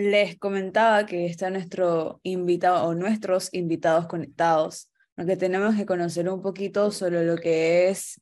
les 0.00 0.38
comentaba 0.38 1.06
que 1.06 1.26
está 1.26 1.50
nuestro 1.50 2.20
invitado 2.22 2.88
o 2.88 2.94
nuestros 2.94 3.52
invitados 3.52 4.06
conectados, 4.06 4.90
porque 5.14 5.36
tenemos 5.36 5.76
que 5.76 5.86
conocer 5.86 6.28
un 6.28 6.42
poquito 6.42 6.90
sobre 6.90 7.24
lo 7.24 7.36
que 7.36 7.88
es 7.88 8.20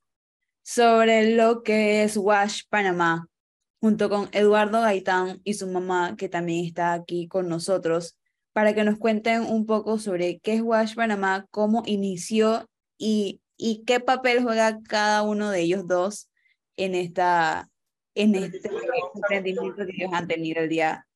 sobre 0.68 1.34
lo 1.34 1.62
que 1.62 2.02
es 2.02 2.18
Wash 2.18 2.64
Panamá, 2.68 3.26
junto 3.80 4.10
con 4.10 4.28
Eduardo 4.32 4.82
Gaitán 4.82 5.40
y 5.42 5.54
su 5.54 5.66
mamá, 5.66 6.14
que 6.18 6.28
también 6.28 6.66
está 6.66 6.92
aquí 6.92 7.26
con 7.26 7.48
nosotros, 7.48 8.18
para 8.52 8.74
que 8.74 8.84
nos 8.84 8.98
cuenten 8.98 9.44
un 9.44 9.64
poco 9.64 9.98
sobre 9.98 10.40
qué 10.40 10.56
es 10.56 10.60
Wash 10.60 10.94
Panamá, 10.94 11.46
cómo 11.50 11.84
inició 11.86 12.68
y, 12.98 13.40
y 13.56 13.82
qué 13.86 13.98
papel 13.98 14.42
juega 14.42 14.78
cada 14.82 15.22
uno 15.22 15.50
de 15.50 15.62
ellos 15.62 15.86
dos 15.86 16.28
en, 16.76 16.94
esta, 16.94 17.70
en 18.14 18.34
este 18.34 18.68
emprendimiento 19.14 19.86
que 19.86 19.92
ellos 19.96 20.12
han 20.12 20.28
tenido 20.28 20.60
el 20.60 20.68
día 20.68 21.07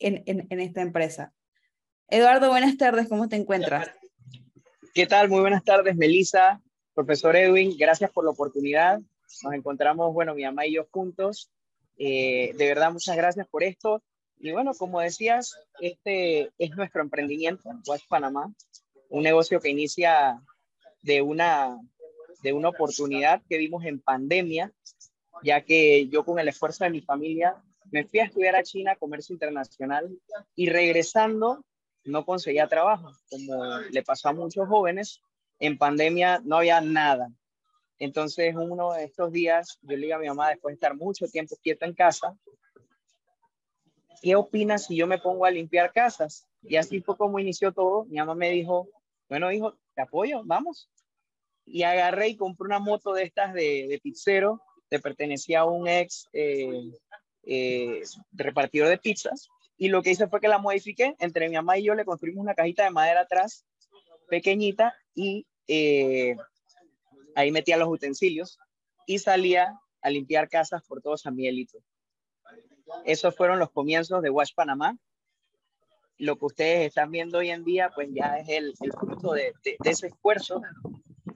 en, 0.00 0.22
en, 0.26 0.60
esta 0.60 0.80
empresa. 0.80 1.32
Eduardo, 2.08 2.48
buenas 2.48 2.76
tardes, 2.76 3.08
¿cómo 3.08 3.28
te 3.28 3.36
encuentras? 3.36 3.88
¿Qué 4.94 5.06
tal? 5.06 5.28
Muy 5.28 5.40
buenas 5.40 5.62
tardes, 5.62 5.94
Melissa, 5.94 6.60
profesor 6.94 7.36
Edwin, 7.36 7.76
gracias 7.78 8.10
por 8.10 8.24
la 8.24 8.30
oportunidad. 8.30 8.98
Nos 9.42 9.52
encontramos, 9.52 10.12
bueno, 10.12 10.34
mi 10.34 10.42
mamá 10.44 10.66
y 10.66 10.74
yo 10.74 10.88
juntos. 10.90 11.50
Eh, 11.96 12.52
de 12.56 12.66
verdad, 12.66 12.92
muchas 12.92 13.16
gracias 13.16 13.46
por 13.48 13.62
esto. 13.62 14.02
Y 14.38 14.50
bueno, 14.50 14.72
como 14.74 15.00
decías, 15.00 15.54
este 15.80 16.50
es 16.58 16.70
nuestro 16.70 17.02
emprendimiento, 17.02 17.70
Watch 17.86 18.04
Panamá, 18.08 18.52
un 19.10 19.22
negocio 19.22 19.60
que 19.60 19.68
inicia 19.68 20.42
de 21.02 21.20
una, 21.22 21.78
de 22.42 22.52
una 22.52 22.70
oportunidad 22.70 23.42
que 23.48 23.58
vimos 23.58 23.84
en 23.84 24.00
pandemia, 24.00 24.72
ya 25.42 25.60
que 25.60 26.08
yo 26.08 26.24
con 26.24 26.38
el 26.38 26.48
esfuerzo 26.48 26.84
de 26.84 26.90
mi 26.90 27.02
familia 27.02 27.62
me 27.90 28.04
fui 28.04 28.20
a 28.20 28.24
estudiar 28.24 28.56
a 28.56 28.62
China, 28.62 28.96
comercio 28.96 29.32
internacional, 29.32 30.10
y 30.54 30.68
regresando 30.68 31.64
no 32.04 32.24
conseguía 32.24 32.66
trabajo, 32.66 33.12
como 33.28 33.78
le 33.90 34.02
pasó 34.02 34.28
a 34.28 34.32
muchos 34.32 34.68
jóvenes. 34.68 35.20
En 35.58 35.76
pandemia 35.76 36.40
no 36.44 36.56
había 36.56 36.80
nada. 36.80 37.30
Entonces, 37.98 38.54
uno 38.56 38.94
de 38.94 39.04
estos 39.04 39.30
días, 39.30 39.78
yo 39.82 39.96
le 39.96 40.06
digo 40.06 40.16
a 40.16 40.20
mi 40.20 40.28
mamá, 40.28 40.48
después 40.48 40.72
de 40.72 40.74
estar 40.76 40.96
mucho 40.96 41.26
tiempo 41.26 41.54
quieta 41.62 41.84
en 41.84 41.94
casa, 41.94 42.34
¿qué 44.22 44.36
opinas 44.36 44.86
si 44.86 44.96
yo 44.96 45.06
me 45.06 45.18
pongo 45.18 45.44
a 45.44 45.50
limpiar 45.50 45.92
casas? 45.92 46.46
Y 46.62 46.76
así 46.76 47.00
fue 47.02 47.16
como 47.16 47.38
inició 47.38 47.72
todo. 47.72 48.06
Mi 48.06 48.16
mamá 48.16 48.34
me 48.34 48.50
dijo, 48.50 48.88
bueno, 49.28 49.52
hijo, 49.52 49.76
te 49.94 50.02
apoyo, 50.02 50.42
vamos. 50.44 50.88
Y 51.66 51.82
agarré 51.82 52.28
y 52.28 52.36
compré 52.36 52.66
una 52.66 52.78
moto 52.78 53.12
de 53.12 53.24
estas 53.24 53.52
de, 53.52 53.86
de 53.88 54.00
pizzero, 54.02 54.62
que 54.90 54.98
pertenecía 54.98 55.60
a 55.60 55.64
un 55.66 55.86
ex 55.86 56.26
eh, 56.32 56.90
eh, 57.44 58.02
repartidor 58.32 58.88
de 58.88 58.98
pizzas. 58.98 59.48
Y 59.76 59.88
lo 59.88 60.02
que 60.02 60.10
hice 60.10 60.28
fue 60.28 60.40
que 60.40 60.48
la 60.48 60.58
modifiqué. 60.58 61.16
Entre 61.18 61.48
mi 61.48 61.56
mamá 61.56 61.78
y 61.78 61.84
yo 61.84 61.94
le 61.94 62.04
construimos 62.04 62.42
una 62.42 62.54
cajita 62.54 62.84
de 62.84 62.90
madera 62.90 63.22
atrás, 63.22 63.64
pequeñita, 64.28 64.94
y 65.14 65.46
eh, 65.68 66.36
ahí 67.34 67.50
metía 67.50 67.76
los 67.76 67.88
utensilios 67.88 68.58
y 69.06 69.18
salía 69.18 69.78
a 70.02 70.10
limpiar 70.10 70.48
casas 70.48 70.82
por 70.86 71.00
todo 71.00 71.16
San 71.16 71.34
Miguelito. 71.34 71.78
Esos 73.04 73.34
fueron 73.34 73.58
los 73.58 73.70
comienzos 73.70 74.22
de 74.22 74.30
Wash 74.30 74.52
Panamá. 74.54 74.98
Lo 76.18 76.36
que 76.36 76.44
ustedes 76.44 76.88
están 76.88 77.10
viendo 77.10 77.38
hoy 77.38 77.50
en 77.50 77.64
día, 77.64 77.90
pues 77.94 78.08
ya 78.12 78.38
es 78.38 78.48
el, 78.48 78.74
fruto 78.98 79.32
de, 79.32 79.54
de, 79.64 79.76
ese 79.84 80.08
esfuerzo, 80.08 80.60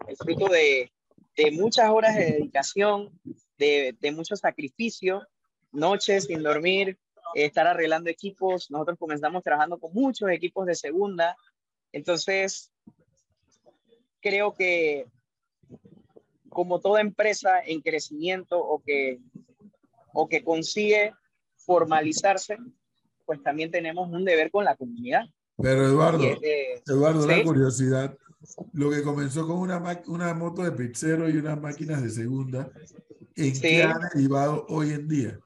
el 0.06 0.16
fruto 0.16 0.48
de, 0.48 0.92
de 1.36 1.50
muchas 1.52 1.88
horas 1.90 2.14
de 2.16 2.32
dedicación, 2.32 3.18
de, 3.56 3.96
de 3.98 4.12
mucho 4.12 4.36
sacrificio 4.36 5.26
noches 5.74 6.24
sin 6.24 6.42
dormir, 6.42 6.98
estar 7.34 7.66
arreglando 7.66 8.10
equipos. 8.10 8.70
Nosotros 8.70 8.98
comenzamos 8.98 9.42
trabajando 9.42 9.78
con 9.78 9.92
muchos 9.92 10.30
equipos 10.30 10.66
de 10.66 10.74
segunda. 10.74 11.36
Entonces, 11.92 12.70
creo 14.20 14.54
que 14.54 15.06
como 16.48 16.80
toda 16.80 17.00
empresa 17.00 17.60
en 17.66 17.80
crecimiento 17.80 18.58
o 18.58 18.82
que, 18.82 19.20
o 20.12 20.28
que 20.28 20.44
consigue 20.44 21.12
formalizarse, 21.56 22.58
pues 23.26 23.42
también 23.42 23.70
tenemos 23.70 24.08
un 24.10 24.24
deber 24.24 24.50
con 24.50 24.64
la 24.64 24.76
comunidad. 24.76 25.24
Pero 25.56 25.86
Eduardo, 25.86 26.18
de, 26.18 26.82
Eduardo, 26.86 27.22
¿sí? 27.22 27.28
una 27.28 27.42
curiosidad. 27.44 28.18
Lo 28.72 28.90
que 28.90 29.02
comenzó 29.02 29.46
con 29.46 29.58
una, 29.58 30.02
una 30.06 30.34
moto 30.34 30.62
de 30.62 30.72
pizzero 30.72 31.28
y 31.28 31.36
unas 31.36 31.60
máquinas 31.60 32.02
de 32.02 32.10
segunda, 32.10 32.70
¿en 33.36 33.54
sí. 33.54 33.60
qué 33.60 33.82
ha 33.82 33.98
derivado 34.12 34.66
hoy 34.68 34.90
en 34.90 35.08
día? 35.08 35.40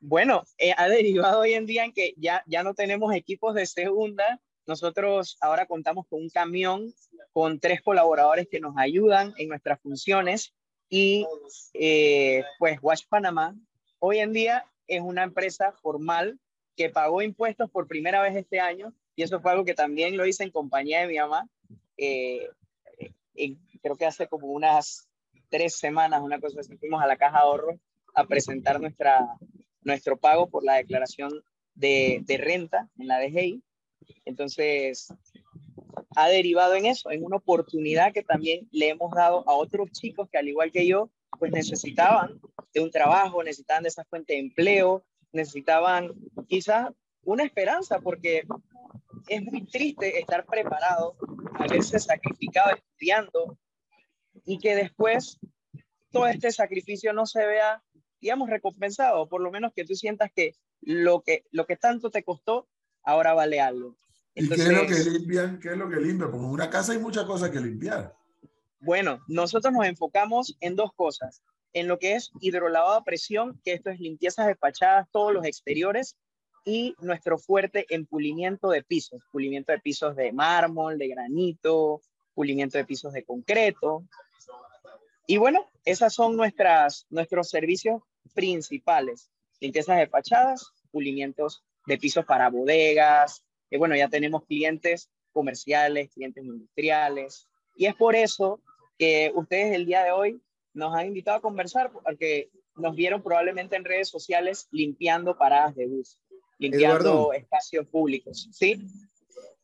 Bueno, 0.00 0.44
eh, 0.58 0.74
ha 0.76 0.88
derivado 0.88 1.40
hoy 1.40 1.54
en 1.54 1.66
día 1.66 1.84
en 1.84 1.92
que 1.92 2.14
ya, 2.16 2.44
ya 2.46 2.62
no 2.62 2.74
tenemos 2.74 3.14
equipos 3.14 3.54
de 3.54 3.66
segunda. 3.66 4.40
Nosotros 4.66 5.36
ahora 5.40 5.66
contamos 5.66 6.06
con 6.08 6.22
un 6.22 6.30
camión 6.30 6.92
con 7.32 7.58
tres 7.58 7.82
colaboradores 7.82 8.48
que 8.48 8.60
nos 8.60 8.76
ayudan 8.76 9.34
en 9.38 9.48
nuestras 9.48 9.80
funciones 9.80 10.54
y 10.88 11.26
eh, 11.74 12.44
pues 12.58 12.78
Wash 12.80 13.02
Panamá 13.08 13.54
hoy 13.98 14.18
en 14.18 14.32
día 14.32 14.64
es 14.86 15.00
una 15.00 15.24
empresa 15.24 15.72
formal 15.72 16.38
que 16.76 16.90
pagó 16.90 17.22
impuestos 17.22 17.70
por 17.70 17.88
primera 17.88 18.22
vez 18.22 18.36
este 18.36 18.60
año 18.60 18.92
y 19.16 19.22
eso 19.22 19.40
fue 19.40 19.50
algo 19.50 19.64
que 19.64 19.74
también 19.74 20.16
lo 20.16 20.26
hice 20.26 20.44
en 20.44 20.50
compañía 20.50 21.00
de 21.00 21.08
mi 21.08 21.18
mamá. 21.18 21.48
Eh, 21.96 22.48
creo 23.82 23.96
que 23.96 24.06
hace 24.06 24.28
como 24.28 24.46
unas 24.48 25.08
tres 25.48 25.76
semanas, 25.76 26.22
una 26.22 26.40
cosa 26.40 26.60
así, 26.60 26.76
fuimos 26.76 27.02
a 27.02 27.06
la 27.06 27.16
caja 27.16 27.38
de 27.38 27.44
ahorro 27.44 27.80
a 28.14 28.24
presentar 28.26 28.80
nuestra, 28.80 29.26
nuestro 29.88 30.16
pago 30.16 30.48
por 30.48 30.62
la 30.64 30.76
declaración 30.76 31.42
de, 31.74 32.22
renta 32.38 32.88
en 32.98 33.08
la 33.08 33.18
DGI. 33.18 33.62
Entonces, 34.24 35.12
ha 36.14 36.28
derivado 36.28 36.74
en 36.74 36.86
eso, 36.86 37.10
en 37.10 37.24
una 37.24 37.36
oportunidad 37.36 38.12
que 38.12 38.22
también 38.22 38.68
le 38.70 38.90
hemos 38.90 39.10
dado 39.12 39.48
a 39.48 39.54
otros 39.54 39.90
chicos 39.90 40.28
que 40.30 40.38
al 40.38 40.48
igual 40.48 40.70
que 40.70 40.86
yo, 40.86 41.10
pues 41.38 41.50
necesitaban 41.50 42.40
de 42.72 42.80
un 42.80 42.90
trabajo, 42.90 43.42
necesitaban 43.42 43.82
de 43.82 43.88
esa 43.88 44.04
fuente 44.04 44.34
de 44.34 44.40
empleo, 44.40 45.04
necesitaban 45.32 46.14
quizás 46.46 46.90
una 47.22 47.44
esperanza, 47.44 48.00
porque 48.00 48.44
es 49.28 49.42
muy 49.42 49.66
triste 49.66 50.18
estar 50.18 50.44
preparado, 50.46 51.16
haberse 51.54 51.98
sacrificado 51.98 52.74
estudiando 52.74 53.58
y 54.44 54.58
que 54.58 54.74
después 54.74 55.38
todo 56.10 56.26
este 56.26 56.50
sacrificio 56.50 57.12
no 57.12 57.26
se 57.26 57.46
vea 57.46 57.82
digamos, 58.20 58.50
recompensado, 58.50 59.28
por 59.28 59.40
lo 59.40 59.50
menos 59.50 59.72
que 59.74 59.84
tú 59.84 59.94
sientas 59.94 60.30
que 60.34 60.54
lo 60.80 61.22
que, 61.22 61.44
lo 61.50 61.66
que 61.66 61.76
tanto 61.76 62.10
te 62.10 62.22
costó, 62.22 62.68
ahora 63.02 63.34
vale 63.34 63.60
algo. 63.60 63.96
Entonces, 64.34 64.66
¿Y 64.66 64.70
qué 64.70 64.74
es 64.74 64.82
lo 64.82 64.86
que 64.86 65.10
limpian? 65.10 65.60
¿Qué 65.60 65.68
es 65.70 65.76
lo 65.76 65.88
que 65.88 65.96
limpian? 65.96 66.30
Porque 66.30 66.46
en 66.46 66.52
una 66.52 66.70
casa 66.70 66.92
hay 66.92 66.98
muchas 66.98 67.24
cosas 67.24 67.50
que 67.50 67.60
limpiar. 67.60 68.14
Bueno, 68.80 69.20
nosotros 69.26 69.72
nos 69.72 69.86
enfocamos 69.86 70.56
en 70.60 70.76
dos 70.76 70.92
cosas. 70.94 71.42
En 71.72 71.88
lo 71.88 71.98
que 71.98 72.14
es 72.14 72.30
hidrolavado 72.40 72.94
a 72.94 73.04
presión, 73.04 73.60
que 73.64 73.72
esto 73.72 73.90
es 73.90 73.98
limpiezas 73.98 74.46
despachadas, 74.46 75.08
todos 75.10 75.32
los 75.32 75.44
exteriores, 75.44 76.16
y 76.64 76.94
nuestro 77.00 77.38
fuerte 77.38 77.86
en 77.88 78.06
pulimiento 78.06 78.68
de 78.68 78.82
pisos, 78.82 79.22
pulimiento 79.32 79.72
de 79.72 79.78
pisos 79.78 80.14
de 80.16 80.32
mármol, 80.32 80.98
de 80.98 81.08
granito, 81.08 82.02
pulimiento 82.34 82.78
de 82.78 82.84
pisos 82.84 83.12
de 83.12 83.24
concreto. 83.24 84.04
Y 85.30 85.36
bueno, 85.36 85.70
esas 85.84 86.14
son 86.14 86.36
nuestras, 86.36 87.06
nuestros 87.10 87.50
servicios 87.50 88.00
principales. 88.32 89.30
Limpiezas 89.60 89.98
de 89.98 90.06
fachadas, 90.06 90.72
pulimientos 90.90 91.62
de 91.86 91.98
pisos 91.98 92.24
para 92.24 92.48
bodegas. 92.48 93.44
Y 93.70 93.76
bueno, 93.76 93.94
ya 93.94 94.08
tenemos 94.08 94.46
clientes 94.46 95.10
comerciales, 95.30 96.08
clientes 96.14 96.42
industriales. 96.42 97.46
Y 97.76 97.84
es 97.84 97.94
por 97.94 98.16
eso 98.16 98.62
que 98.96 99.30
ustedes 99.34 99.74
el 99.74 99.84
día 99.84 100.02
de 100.02 100.12
hoy 100.12 100.40
nos 100.72 100.94
han 100.94 101.08
invitado 101.08 101.36
a 101.36 101.42
conversar, 101.42 101.92
porque 101.92 102.48
nos 102.76 102.96
vieron 102.96 103.22
probablemente 103.22 103.76
en 103.76 103.84
redes 103.84 104.08
sociales 104.08 104.66
limpiando 104.70 105.36
paradas 105.36 105.76
de 105.76 105.88
bus, 105.88 106.22
limpiando 106.58 107.00
Eduardo, 107.00 107.32
espacios 107.34 107.86
públicos. 107.88 108.48
¿Sí? 108.50 108.80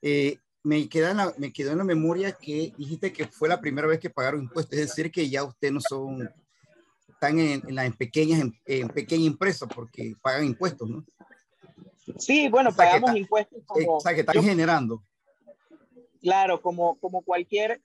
Eh, 0.03 0.37
me, 0.65 0.89
queda 0.89 1.13
en 1.13 1.19
la, 1.19 1.33
me 1.39 1.53
quedó 1.53 1.73
en 1.73 1.79
la 1.79 1.85
memoria 1.85 2.33
que 2.33 2.73
dijiste 2.77 3.13
que 3.13 3.27
fue 3.27 3.49
la 3.49 3.61
primera 3.61 3.87
vez 3.87 4.01
que 4.01 4.11
pagaron 4.11 4.43
impuestos, 4.43 4.77
es 4.77 4.89
decir, 4.89 5.13
que 5.13 5.29
ya 5.29 5.45
ustedes 5.45 5.73
no 5.73 5.81
son 5.81 6.29
están 7.07 7.39
en, 7.39 7.63
en 7.69 7.75
las 7.75 7.95
pequeñas 7.97 8.41
en, 8.41 8.53
en 8.67 8.89
pequeña 8.89 9.27
empresa 9.27 9.67
porque 9.67 10.15
pagan 10.21 10.47
impuestos, 10.47 10.89
¿no? 10.89 11.05
Sí, 12.19 12.49
bueno, 12.49 12.71
o 12.71 12.73
sea, 12.73 12.87
pagamos 12.87 13.11
está, 13.11 13.19
impuestos 13.19 13.63
como... 13.67 13.97
O 13.97 14.01
sea, 14.01 14.15
que 14.15 14.21
están 14.21 14.35
yo, 14.35 14.43
generando. 14.43 15.03
Claro, 16.21 16.61
como, 16.61 16.99
como 16.99 17.23
cualquier 17.23 17.81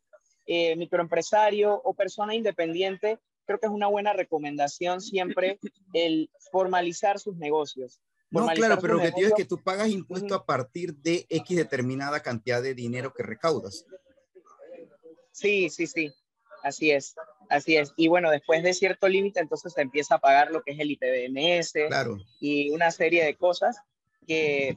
eh, 0.45 0.75
microempresario 0.75 1.81
o 1.83 1.93
persona 1.93 2.35
independiente, 2.35 3.19
creo 3.45 3.59
que 3.59 3.67
es 3.67 3.71
una 3.71 3.87
buena 3.87 4.13
recomendación 4.13 5.01
siempre 5.01 5.59
el 5.93 6.29
formalizar 6.51 7.19
sus 7.19 7.37
negocios. 7.37 7.99
No, 8.31 8.47
claro, 8.47 8.77
pero 8.79 8.99
te 8.99 9.11
digo 9.15 9.27
es 9.27 9.33
que 9.33 9.45
tú 9.45 9.61
pagas 9.63 9.89
impuesto 9.89 10.35
a 10.35 10.45
partir 10.45 10.93
de 10.95 11.25
X 11.29 11.57
determinada 11.57 12.21
cantidad 12.21 12.61
de 12.61 12.75
dinero 12.75 13.13
que 13.13 13.23
recaudas. 13.23 13.85
Sí, 15.31 15.69
sí, 15.69 15.87
sí, 15.87 16.13
así 16.63 16.91
es, 16.91 17.15
así 17.49 17.75
es. 17.75 17.93
Y 17.95 18.07
bueno, 18.07 18.29
después 18.29 18.61
de 18.61 18.73
cierto 18.73 19.07
límite, 19.07 19.39
entonces 19.39 19.73
se 19.73 19.81
empieza 19.81 20.15
a 20.15 20.19
pagar 20.19 20.51
lo 20.51 20.61
que 20.61 20.73
es 20.73 20.79
el 20.79 20.91
ITBMS 20.91 21.73
claro. 21.87 22.17
y 22.39 22.69
una 22.71 22.91
serie 22.91 23.25
de 23.25 23.35
cosas. 23.35 23.77
que 24.27 24.75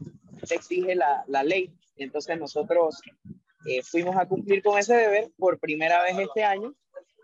exige 0.51 0.95
la, 0.95 1.25
la 1.29 1.43
ley. 1.43 1.73
Entonces 1.97 2.39
nosotros 2.39 3.01
eh, 3.67 3.83
fuimos 3.83 4.17
a 4.17 4.27
cumplir 4.27 4.63
con 4.63 4.79
ese 4.79 4.95
deber 4.95 5.31
por 5.37 5.59
primera 5.59 6.03
vez 6.03 6.19
este 6.19 6.43
año. 6.43 6.75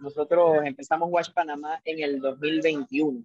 Nosotros 0.00 0.58
empezamos 0.64 1.08
Watch 1.10 1.32
Panamá 1.32 1.80
en 1.84 2.00
el 2.00 2.20
2021. 2.20 3.24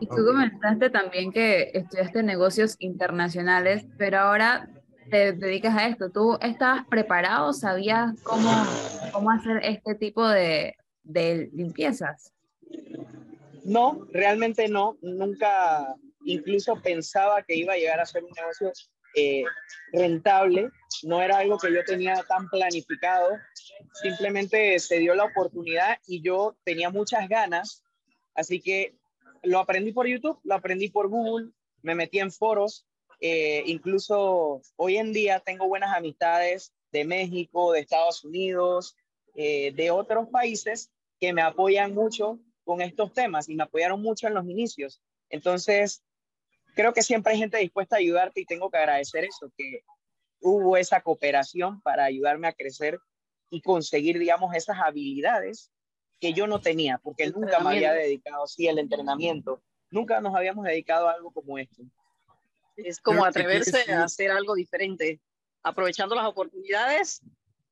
Y 0.00 0.06
tú 0.06 0.24
comentaste 0.24 0.90
también 0.90 1.32
que 1.32 1.70
estudiaste 1.74 2.22
negocios 2.22 2.76
internacionales, 2.80 3.84
pero 3.98 4.18
ahora 4.18 4.68
te 5.10 5.32
dedicas 5.32 5.76
a 5.76 5.86
esto. 5.86 6.10
¿Tú 6.10 6.38
estabas 6.40 6.86
preparado? 6.88 7.52
¿Sabías 7.52 8.20
cómo, 8.22 8.50
cómo 9.12 9.30
hacer 9.30 9.60
este 9.62 9.94
tipo 9.94 10.26
de, 10.26 10.74
de 11.02 11.50
limpiezas? 11.52 12.32
No, 13.64 14.06
realmente 14.12 14.68
no. 14.68 14.96
Nunca 15.02 15.94
incluso 16.24 16.80
pensaba 16.82 17.42
que 17.42 17.54
iba 17.54 17.74
a 17.74 17.76
llegar 17.76 18.00
a 18.00 18.06
ser 18.06 18.24
un 18.24 18.32
negocio 18.32 18.72
eh, 19.14 19.44
rentable. 19.92 20.70
No 21.02 21.20
era 21.22 21.38
algo 21.38 21.58
que 21.58 21.72
yo 21.72 21.84
tenía 21.84 22.24
tan 22.28 22.48
planificado. 22.48 23.28
Simplemente 24.02 24.78
se 24.78 24.98
dio 24.98 25.14
la 25.14 25.24
oportunidad 25.24 25.98
y 26.06 26.22
yo 26.22 26.56
tenía 26.64 26.90
muchas 26.90 27.28
ganas. 27.28 27.82
Así 28.34 28.60
que 28.60 28.96
lo 29.42 29.58
aprendí 29.58 29.92
por 29.92 30.06
YouTube, 30.06 30.38
lo 30.44 30.54
aprendí 30.54 30.88
por 30.88 31.08
Google, 31.08 31.50
me 31.82 31.94
metí 31.94 32.18
en 32.18 32.32
foros. 32.32 32.86
Eh, 33.20 33.62
incluso 33.66 34.62
hoy 34.76 34.96
en 34.96 35.12
día 35.12 35.40
tengo 35.40 35.68
buenas 35.68 35.96
amistades 35.96 36.72
de 36.90 37.04
México, 37.04 37.72
de 37.72 37.80
Estados 37.80 38.24
Unidos, 38.24 38.96
eh, 39.34 39.72
de 39.72 39.90
otros 39.90 40.28
países 40.28 40.90
que 41.18 41.32
me 41.32 41.42
apoyan 41.42 41.94
mucho 41.94 42.38
con 42.64 42.80
estos 42.80 43.12
temas 43.12 43.48
y 43.48 43.54
me 43.54 43.62
apoyaron 43.64 44.02
mucho 44.02 44.26
en 44.26 44.34
los 44.34 44.44
inicios. 44.46 45.00
Entonces, 45.30 46.02
creo 46.74 46.92
que 46.92 47.02
siempre 47.02 47.32
hay 47.32 47.38
gente 47.38 47.58
dispuesta 47.58 47.96
a 47.96 48.00
ayudarte 48.00 48.40
y 48.40 48.46
tengo 48.46 48.70
que 48.70 48.78
agradecer 48.78 49.24
eso, 49.24 49.52
que 49.56 49.82
hubo 50.40 50.76
esa 50.76 51.00
cooperación 51.00 51.80
para 51.82 52.04
ayudarme 52.04 52.48
a 52.48 52.52
crecer 52.52 52.98
y 53.50 53.62
conseguir, 53.62 54.18
digamos, 54.18 54.54
esas 54.54 54.78
habilidades 54.80 55.70
que 56.22 56.32
yo 56.32 56.46
no 56.46 56.60
tenía, 56.60 56.98
porque 56.98 57.28
nunca 57.32 57.58
me 57.58 57.70
había 57.70 57.92
dedicado, 57.92 58.46
sí, 58.46 58.68
el 58.68 58.78
entrenamiento, 58.78 59.60
nunca 59.90 60.20
nos 60.20 60.36
habíamos 60.36 60.64
dedicado 60.64 61.08
a 61.08 61.14
algo 61.14 61.32
como 61.32 61.58
esto. 61.58 61.82
Es 62.76 63.00
como 63.00 63.24
atreverse 63.24 63.92
a 63.92 64.04
hacer 64.04 64.30
algo 64.30 64.54
diferente, 64.54 65.20
aprovechando 65.64 66.14
las 66.14 66.26
oportunidades 66.26 67.22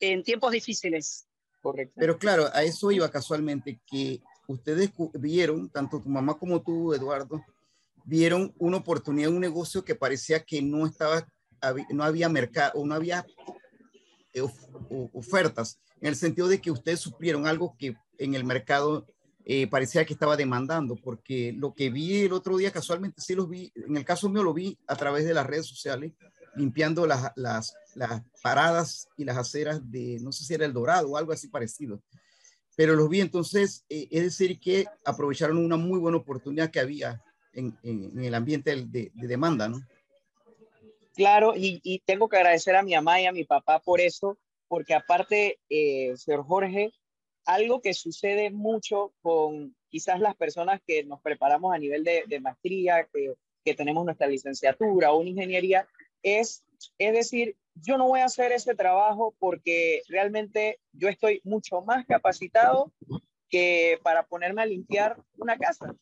en 0.01 0.25
tiempos 0.25 0.51
difíciles. 0.51 1.29
Correcto. 1.63 1.95
Pero 1.97 2.19
claro, 2.19 2.49
a 2.53 2.65
eso 2.65 2.91
iba 2.91 3.09
casualmente, 3.09 3.79
que 3.87 4.21
ustedes 4.49 4.91
vieron, 5.15 5.71
tanto 5.71 6.03
tu 6.03 6.09
mamá 6.09 6.37
como 6.37 6.61
tú, 6.61 6.93
Eduardo, 6.93 7.45
vieron 8.05 8.53
una 8.59 8.79
oportunidad, 8.79 9.31
un 9.31 9.39
negocio 9.39 9.85
que 9.85 9.95
parecía 9.95 10.43
que 10.43 10.61
no 10.61 10.89
estaba, 10.89 11.25
no 11.91 12.03
había 12.03 12.29
mercado, 12.29 12.81
o 12.81 12.85
no 12.85 12.97
había 12.97 13.25
eh, 14.33 14.43
ofertas, 15.13 15.79
en 16.01 16.09
el 16.09 16.17
sentido 16.17 16.49
de 16.49 16.61
que 16.61 16.73
ustedes 16.73 16.99
suplieron 16.99 17.47
algo 17.47 17.77
que 17.79 17.95
en 18.21 18.35
el 18.35 18.45
mercado 18.45 19.07
eh, 19.45 19.67
parecía 19.67 20.05
que 20.05 20.13
estaba 20.13 20.37
demandando, 20.37 20.97
porque 20.97 21.53
lo 21.57 21.75
que 21.75 21.91
vi 21.91 22.25
el 22.25 22.33
otro 22.33 22.57
día 22.59 22.71
casualmente 22.71 23.21
sí 23.21 23.35
los 23.35 23.49
vi, 23.49 23.73
en 23.75 23.97
el 23.97 24.05
caso 24.05 24.29
mío 24.29 24.45
lo 24.45 24.53
vi 24.53 24.79
a 24.87 24.95
través 24.95 25.25
de 25.25 25.35
las 25.35 25.47
redes 25.47 25.67
sociales, 25.67 26.13
limpiando 26.55 27.07
las, 27.07 27.33
las, 27.37 27.75
las 27.95 28.23
paradas 28.43 29.09
y 29.17 29.25
las 29.25 29.39
aceras 29.39 29.91
de, 29.91 30.19
no 30.21 30.31
sé 30.31 30.45
si 30.45 30.55
era 30.55 30.67
el 30.67 30.73
Dorado 30.73 31.09
o 31.09 31.17
algo 31.17 31.33
así 31.33 31.49
parecido, 31.49 32.03
pero 32.77 32.95
los 32.95 33.09
vi 33.09 33.21
entonces, 33.21 33.85
eh, 33.89 34.09
es 34.11 34.23
decir, 34.23 34.61
que 34.61 34.87
aprovecharon 35.05 35.57
una 35.57 35.77
muy 35.77 35.99
buena 35.99 36.19
oportunidad 36.19 36.71
que 36.71 36.81
había 36.81 37.23
en, 37.53 37.77
en, 37.83 38.23
el 38.23 38.35
ambiente 38.35 38.77
de, 38.77 39.11
de, 39.15 39.27
demanda, 39.27 39.69
¿no? 39.69 39.81
Claro, 41.15 41.55
y, 41.57 41.81
y, 41.83 42.01
tengo 42.01 42.29
que 42.29 42.37
agradecer 42.37 42.77
a 42.77 42.83
mi 42.83 42.95
mamá 42.95 43.21
y 43.21 43.27
a 43.27 43.33
mi 43.33 43.45
papá 43.45 43.81
por 43.81 44.01
eso, 44.01 44.39
porque 44.69 44.95
aparte, 44.95 45.59
eh, 45.69 46.15
señor 46.17 46.45
Jorge, 46.45 46.93
algo 47.45 47.81
que 47.81 47.95
sucede 47.95 48.51
mucho 48.51 49.13
con 49.23 49.75
quizás 49.89 50.21
las 50.21 50.37
personas 50.37 50.81
que 50.87 51.05
nos 51.05 51.21
preparamos 51.21 51.75
a 51.75 51.79
nivel 51.79 52.05
de, 52.05 52.41
maestría, 52.41 53.09
que, 53.13 53.35
que, 53.65 53.75
tenemos 53.75 54.05
nuestra 54.05 54.27
licenciatura 54.27 55.13
o 55.13 55.19
una 55.19 55.31
ingeniería, 55.31 55.87
es, 56.23 56.65
es 56.99 57.13
decir, 57.13 57.57
yo 57.75 57.99
no 57.99 58.09
voy 58.09 58.21
a 58.21 58.27
hacer 58.27 58.53
ese 58.53 58.75
trabajo 58.75 59.35
porque 59.39 60.03
realmente 60.09 60.79
yo 60.93 61.09
estoy 61.09 61.41
mucho 61.45 61.81
más 61.83 62.07
capacitado 62.07 62.93
que 63.49 63.99
para 64.03 64.25
ponerme 64.27 64.63
a 64.63 64.67
limpiar 64.67 65.17
una 65.37 65.59
casa. 65.59 65.95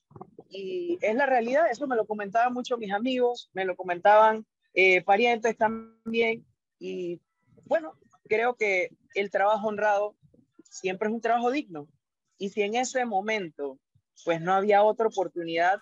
Y 0.50 0.98
es 1.02 1.14
la 1.14 1.26
realidad, 1.26 1.70
eso 1.70 1.86
me 1.86 1.96
lo 1.96 2.06
comentaban 2.06 2.52
mucho 2.52 2.78
mis 2.78 2.92
amigos, 2.92 3.50
me 3.52 3.64
lo 3.64 3.76
comentaban 3.76 4.46
eh, 4.74 5.02
parientes 5.02 5.56
también. 5.56 6.46
Y 6.78 7.20
bueno, 7.64 7.94
creo 8.28 8.54
que 8.54 8.90
el 9.14 9.30
trabajo 9.30 9.68
honrado 9.68 10.14
siempre 10.68 11.08
es 11.08 11.14
un 11.14 11.20
trabajo 11.20 11.50
digno. 11.50 11.88
Y 12.38 12.50
si 12.50 12.62
en 12.62 12.74
ese 12.74 13.04
momento 13.04 13.78
pues 14.24 14.40
no 14.40 14.52
había 14.52 14.82
otra 14.82 15.06
oportunidad, 15.06 15.80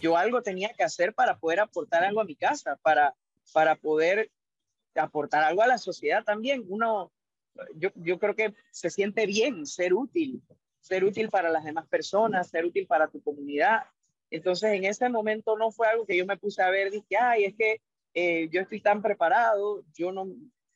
yo 0.00 0.16
algo 0.16 0.42
tenía 0.42 0.72
que 0.72 0.82
hacer 0.82 1.14
para 1.14 1.38
poder 1.38 1.60
aportar 1.60 2.04
algo 2.04 2.20
a 2.20 2.24
mi 2.24 2.36
casa, 2.36 2.76
para, 2.82 3.14
para 3.52 3.76
poder 3.76 4.30
aportar 4.94 5.44
algo 5.44 5.62
a 5.62 5.66
la 5.66 5.78
sociedad 5.78 6.24
también. 6.24 6.64
Uno, 6.68 7.12
yo, 7.74 7.90
yo 7.96 8.18
creo 8.18 8.34
que 8.34 8.54
se 8.70 8.90
siente 8.90 9.26
bien 9.26 9.66
ser 9.66 9.92
útil, 9.94 10.42
ser 10.80 11.04
útil 11.04 11.28
para 11.28 11.50
las 11.50 11.64
demás 11.64 11.86
personas, 11.88 12.48
ser 12.48 12.64
útil 12.64 12.86
para 12.86 13.08
tu 13.08 13.22
comunidad. 13.22 13.82
Entonces, 14.30 14.72
en 14.72 14.84
ese 14.84 15.08
momento 15.08 15.56
no 15.56 15.70
fue 15.70 15.88
algo 15.88 16.06
que 16.06 16.16
yo 16.16 16.24
me 16.24 16.38
puse 16.38 16.62
a 16.62 16.70
ver, 16.70 16.90
dije, 16.90 17.16
ay, 17.16 17.44
es 17.44 17.54
que 17.56 17.80
eh, 18.14 18.48
yo 18.50 18.60
estoy 18.60 18.80
tan 18.80 19.02
preparado, 19.02 19.84
yo 19.94 20.12
no, 20.12 20.28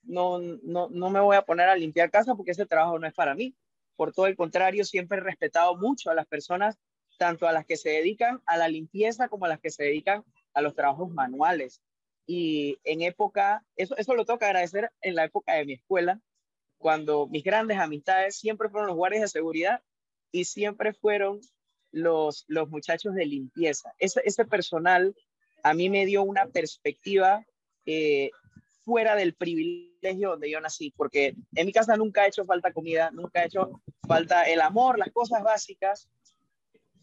no, 0.06 0.38
no, 0.38 0.88
no 0.90 1.10
me 1.10 1.20
voy 1.20 1.36
a 1.36 1.42
poner 1.42 1.68
a 1.68 1.76
limpiar 1.76 2.10
casa 2.10 2.34
porque 2.34 2.52
ese 2.52 2.66
trabajo 2.66 2.98
no 2.98 3.06
es 3.06 3.14
para 3.14 3.34
mí. 3.34 3.54
Por 3.96 4.12
todo 4.12 4.26
el 4.26 4.36
contrario, 4.36 4.84
siempre 4.84 5.18
he 5.18 5.20
respetado 5.20 5.76
mucho 5.76 6.10
a 6.10 6.14
las 6.14 6.26
personas, 6.26 6.78
tanto 7.18 7.46
a 7.46 7.52
las 7.52 7.64
que 7.64 7.76
se 7.76 7.90
dedican 7.90 8.42
a 8.46 8.56
la 8.56 8.68
limpieza 8.68 9.28
como 9.28 9.44
a 9.44 9.48
las 9.48 9.60
que 9.60 9.70
se 9.70 9.84
dedican 9.84 10.24
a 10.52 10.62
los 10.62 10.74
trabajos 10.74 11.10
manuales. 11.10 11.80
Y 12.26 12.78
en 12.84 13.02
época, 13.02 13.64
eso, 13.76 13.96
eso 13.96 14.14
lo 14.14 14.24
tengo 14.24 14.38
que 14.38 14.46
agradecer 14.46 14.90
en 15.00 15.14
la 15.14 15.24
época 15.24 15.54
de 15.54 15.64
mi 15.64 15.74
escuela, 15.74 16.20
cuando 16.78 17.26
mis 17.26 17.44
grandes 17.44 17.78
amistades 17.78 18.36
siempre 18.36 18.68
fueron 18.68 18.88
los 18.88 18.96
guardias 18.96 19.22
de 19.22 19.28
seguridad 19.28 19.82
y 20.32 20.44
siempre 20.44 20.92
fueron 20.92 21.40
los, 21.92 22.44
los 22.48 22.68
muchachos 22.68 23.14
de 23.14 23.26
limpieza. 23.26 23.94
Ese, 23.98 24.20
ese 24.24 24.44
personal 24.44 25.14
a 25.62 25.74
mí 25.74 25.88
me 25.88 26.04
dio 26.04 26.22
una 26.22 26.46
perspectiva 26.46 27.44
eh, 27.87 28.30
fuera 28.85 29.17
del 29.17 29.35
privilegio 29.35 30.31
donde 30.31 30.50
yo 30.50 30.61
nací, 30.61 30.93
porque 30.97 31.35
en 31.55 31.67
mi 31.67 31.73
casa 31.73 31.97
nunca 31.97 32.23
ha 32.23 32.26
hecho 32.26 32.45
falta 32.45 32.73
comida, 32.73 33.11
nunca 33.11 33.41
ha 33.41 33.45
hecho 33.47 33.81
falta 34.07 34.43
el 34.45 34.61
amor, 34.61 34.99
las 34.99 35.11
cosas 35.11 35.43
básicas. 35.43 36.09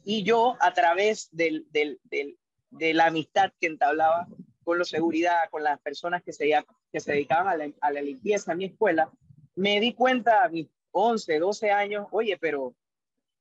Y 0.04 0.24
yo, 0.24 0.58
a 0.60 0.74
través 0.74 1.30
del, 1.32 1.66
del, 1.72 2.00
del, 2.04 2.38
de 2.70 2.94
la 2.94 3.08
amistad 3.08 3.52
que 3.60 3.68
entablaba 3.68 4.28
con 4.64 4.78
la 4.78 4.86
seguridad, 4.86 5.50
con 5.50 5.64
las 5.64 5.80
personas 5.80 6.24
que 6.24 6.34
se, 6.34 6.52
que 6.92 7.00
se 7.00 7.12
dedicaban 7.14 7.48
a 7.48 7.58
la, 7.58 7.72
a 7.82 7.92
la 7.92 8.02
limpieza 8.02 8.52
en 8.52 8.58
mi 8.60 8.66
escuela, 8.66 9.12
me 9.56 9.80
di 9.80 9.94
cuenta 9.94 10.44
a 10.44 10.50
mis 10.50 10.68
11, 10.92 11.40
12 11.40 11.72
años, 11.72 12.08
oye, 12.12 12.38
pero 12.38 12.74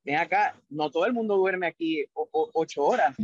ven 0.03 0.15
acá, 0.15 0.55
no 0.69 0.89
todo 0.89 1.05
el 1.05 1.13
mundo 1.13 1.37
duerme 1.37 1.67
aquí 1.67 2.05
ocho 2.13 2.83
horas. 2.83 3.15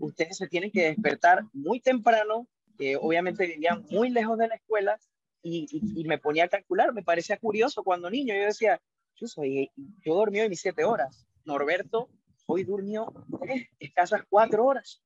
Ustedes 0.00 0.36
se 0.36 0.48
tienen 0.48 0.70
que 0.70 0.88
despertar 0.88 1.44
muy 1.52 1.80
temprano, 1.80 2.46
que 2.78 2.96
obviamente 2.96 3.46
vivían 3.46 3.84
muy 3.90 4.08
lejos 4.10 4.38
de 4.38 4.48
la 4.48 4.54
escuela, 4.54 4.98
y, 5.42 6.04
me 6.06 6.18
ponía 6.18 6.44
a 6.44 6.48
calcular. 6.48 6.92
Me 6.92 7.02
parecía 7.02 7.36
curioso 7.38 7.82
cuando 7.82 8.10
niño. 8.10 8.34
Yo 8.34 8.44
decía, 8.44 8.80
yo, 9.16 9.26
soy, 9.26 9.70
yo 10.04 10.14
dormí 10.14 10.40
hoy 10.40 10.48
mis 10.48 10.60
siete 10.60 10.84
horas. 10.84 11.26
Norberto 11.44 12.08
hoy 12.46 12.64
durmió 12.64 13.12
eh, 13.48 13.68
escasas 13.78 14.22
cuatro 14.28 14.64
horas. 14.64 15.02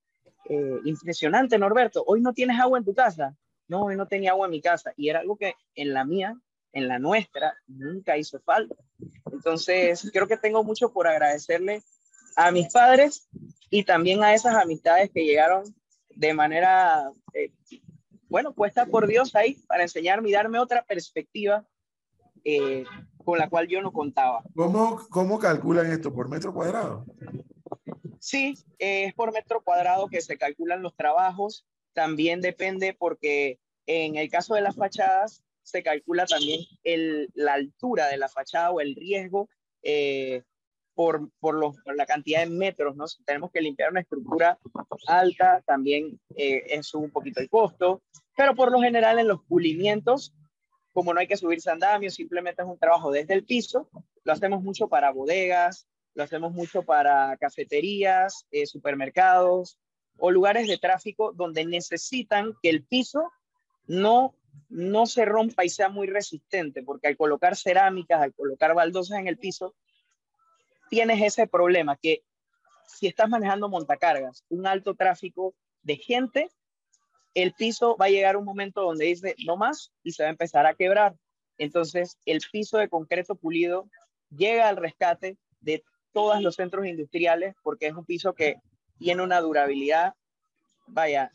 Eh, 0.48 0.78
impresionante, 0.84 1.58
Norberto. 1.58 2.04
Hoy 2.06 2.20
no 2.20 2.32
tienes 2.32 2.58
agua 2.58 2.78
en 2.78 2.84
tu 2.84 2.94
casa. 2.94 3.36
No, 3.68 3.84
hoy 3.84 3.96
no 3.96 4.06
tenía 4.06 4.30
agua 4.30 4.46
en 4.46 4.52
mi 4.52 4.60
casa. 4.60 4.92
Y 4.96 5.08
era 5.08 5.20
algo 5.20 5.36
que 5.36 5.54
en 5.74 5.92
la 5.92 6.04
mía, 6.04 6.36
en 6.72 6.88
la 6.88 6.98
nuestra, 6.98 7.54
nunca 7.66 8.16
hizo 8.16 8.40
falta. 8.40 8.76
Entonces, 9.30 10.10
creo 10.12 10.28
que 10.28 10.36
tengo 10.36 10.62
mucho 10.62 10.92
por 10.92 11.06
agradecerle 11.06 11.82
a 12.36 12.50
mis 12.50 12.72
padres 12.72 13.28
y 13.70 13.84
también 13.84 14.22
a 14.22 14.34
esas 14.34 14.54
amistades 14.54 15.10
que 15.10 15.24
llegaron 15.24 15.64
de 16.16 16.34
manera, 16.34 17.10
eh, 17.34 17.52
bueno, 18.28 18.54
puesta 18.54 18.86
por 18.86 19.06
Dios 19.06 19.34
ahí 19.34 19.54
para 19.66 19.82
enseñarme 19.82 20.28
y 20.28 20.32
darme 20.32 20.58
otra 20.58 20.84
perspectiva 20.84 21.66
eh, 22.44 22.84
con 23.24 23.38
la 23.38 23.48
cual 23.48 23.68
yo 23.68 23.82
no 23.82 23.92
contaba. 23.92 24.42
¿Cómo, 24.54 25.00
¿Cómo 25.10 25.38
calculan 25.38 25.90
esto? 25.90 26.12
¿Por 26.12 26.28
metro 26.28 26.52
cuadrado? 26.52 27.04
Sí, 28.18 28.54
eh, 28.78 29.04
es 29.06 29.14
por 29.14 29.32
metro 29.32 29.62
cuadrado 29.62 30.08
que 30.08 30.20
se 30.20 30.38
calculan 30.38 30.82
los 30.82 30.94
trabajos. 30.94 31.66
También 31.92 32.40
depende 32.40 32.94
porque 32.94 33.58
en 33.86 34.16
el 34.16 34.30
caso 34.30 34.54
de 34.54 34.60
las 34.60 34.76
fachadas 34.76 35.42
se 35.62 35.82
calcula 35.82 36.26
también 36.26 36.60
el, 36.82 37.30
la 37.34 37.54
altura 37.54 38.08
de 38.08 38.16
la 38.16 38.28
fachada 38.28 38.70
o 38.70 38.80
el 38.80 38.94
riesgo 38.94 39.48
eh, 39.82 40.42
por, 40.94 41.30
por, 41.40 41.54
los, 41.54 41.76
la 41.86 42.06
cantidad 42.06 42.40
de 42.40 42.50
metros, 42.50 42.96
¿no? 42.96 43.06
Si 43.06 43.22
tenemos 43.24 43.50
que 43.50 43.60
limpiar 43.60 43.90
una 43.90 44.00
estructura 44.00 44.58
alta, 45.06 45.62
también 45.66 46.20
eh, 46.36 46.62
es 46.68 46.94
un 46.94 47.10
poquito 47.10 47.40
el 47.40 47.48
costo, 47.48 48.02
pero 48.36 48.54
por 48.54 48.70
lo 48.70 48.80
general 48.80 49.18
en 49.18 49.28
los 49.28 49.42
pulimientos, 49.44 50.34
como 50.92 51.14
no 51.14 51.20
hay 51.20 51.26
que 51.26 51.36
subirse 51.36 51.70
andamios, 51.70 52.14
simplemente 52.14 52.62
es 52.62 52.68
un 52.68 52.78
trabajo 52.78 53.10
desde 53.10 53.34
el 53.34 53.44
piso, 53.44 53.88
lo 54.24 54.32
hacemos 54.32 54.62
mucho 54.62 54.88
para 54.88 55.10
bodegas, 55.10 55.86
lo 56.14 56.24
hacemos 56.24 56.52
mucho 56.52 56.82
para 56.82 57.36
cafeterías, 57.38 58.46
eh, 58.50 58.66
supermercados 58.66 59.78
o 60.18 60.30
lugares 60.30 60.68
de 60.68 60.78
tráfico 60.78 61.32
donde 61.32 61.64
necesitan 61.64 62.54
que 62.62 62.68
el 62.68 62.84
piso 62.84 63.32
no, 63.86 64.34
no 64.68 65.06
se 65.06 65.24
rompa 65.24 65.64
y 65.64 65.70
sea 65.70 65.88
muy 65.88 66.06
resistente, 66.06 66.82
porque 66.82 67.08
al 67.08 67.16
colocar 67.16 67.56
cerámicas, 67.56 68.20
al 68.20 68.34
colocar 68.34 68.74
baldosas 68.74 69.18
en 69.18 69.26
el 69.26 69.38
piso, 69.38 69.74
tienes 70.92 71.22
ese 71.22 71.46
problema 71.46 71.96
que 71.96 72.22
si 72.86 73.06
estás 73.06 73.26
manejando 73.26 73.70
montacargas, 73.70 74.44
un 74.50 74.66
alto 74.66 74.94
tráfico 74.94 75.54
de 75.80 75.96
gente, 75.96 76.50
el 77.32 77.54
piso 77.54 77.96
va 77.96 78.04
a 78.04 78.10
llegar 78.10 78.36
un 78.36 78.44
momento 78.44 78.82
donde 78.82 79.06
dice 79.06 79.34
no 79.46 79.56
más 79.56 79.90
y 80.02 80.12
se 80.12 80.22
va 80.22 80.26
a 80.26 80.32
empezar 80.32 80.66
a 80.66 80.74
quebrar. 80.74 81.16
Entonces, 81.56 82.18
el 82.26 82.42
piso 82.52 82.76
de 82.76 82.90
concreto 82.90 83.36
pulido 83.36 83.88
llega 84.28 84.68
al 84.68 84.76
rescate 84.76 85.38
de 85.62 85.82
todos 86.12 86.42
los 86.42 86.56
centros 86.56 86.84
industriales 86.84 87.54
porque 87.62 87.86
es 87.86 87.94
un 87.94 88.04
piso 88.04 88.34
que 88.34 88.56
tiene 88.98 89.22
una 89.22 89.40
durabilidad, 89.40 90.12
vaya, 90.86 91.32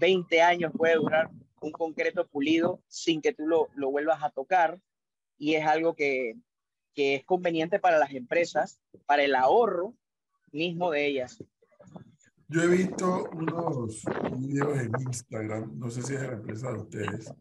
20 0.00 0.36
eh, 0.36 0.42
años 0.42 0.70
puede 0.76 0.96
durar 0.96 1.30
un 1.62 1.72
concreto 1.72 2.26
pulido 2.26 2.82
sin 2.88 3.22
que 3.22 3.32
tú 3.32 3.46
lo, 3.46 3.68
lo 3.74 3.90
vuelvas 3.90 4.22
a 4.22 4.28
tocar 4.28 4.78
y 5.38 5.54
es 5.54 5.64
algo 5.64 5.94
que, 5.94 6.34
que 6.96 7.16
es 7.16 7.24
conveniente 7.24 7.78
para 7.78 7.98
las 7.98 8.10
empresas, 8.12 8.80
para 9.04 9.22
el 9.22 9.34
ahorro 9.34 9.94
mismo 10.50 10.90
de 10.90 11.06
ellas. 11.06 11.44
Yo 12.48 12.62
he 12.62 12.68
visto 12.68 13.28
unos 13.32 14.02
videos 14.38 14.78
en 14.78 14.92
Instagram, 15.00 15.78
no 15.78 15.90
sé 15.90 16.02
si 16.02 16.14
es 16.14 16.20
de 16.22 16.28
la 16.28 16.34
empresa 16.34 16.72
de 16.72 16.78
ustedes, 16.78 17.34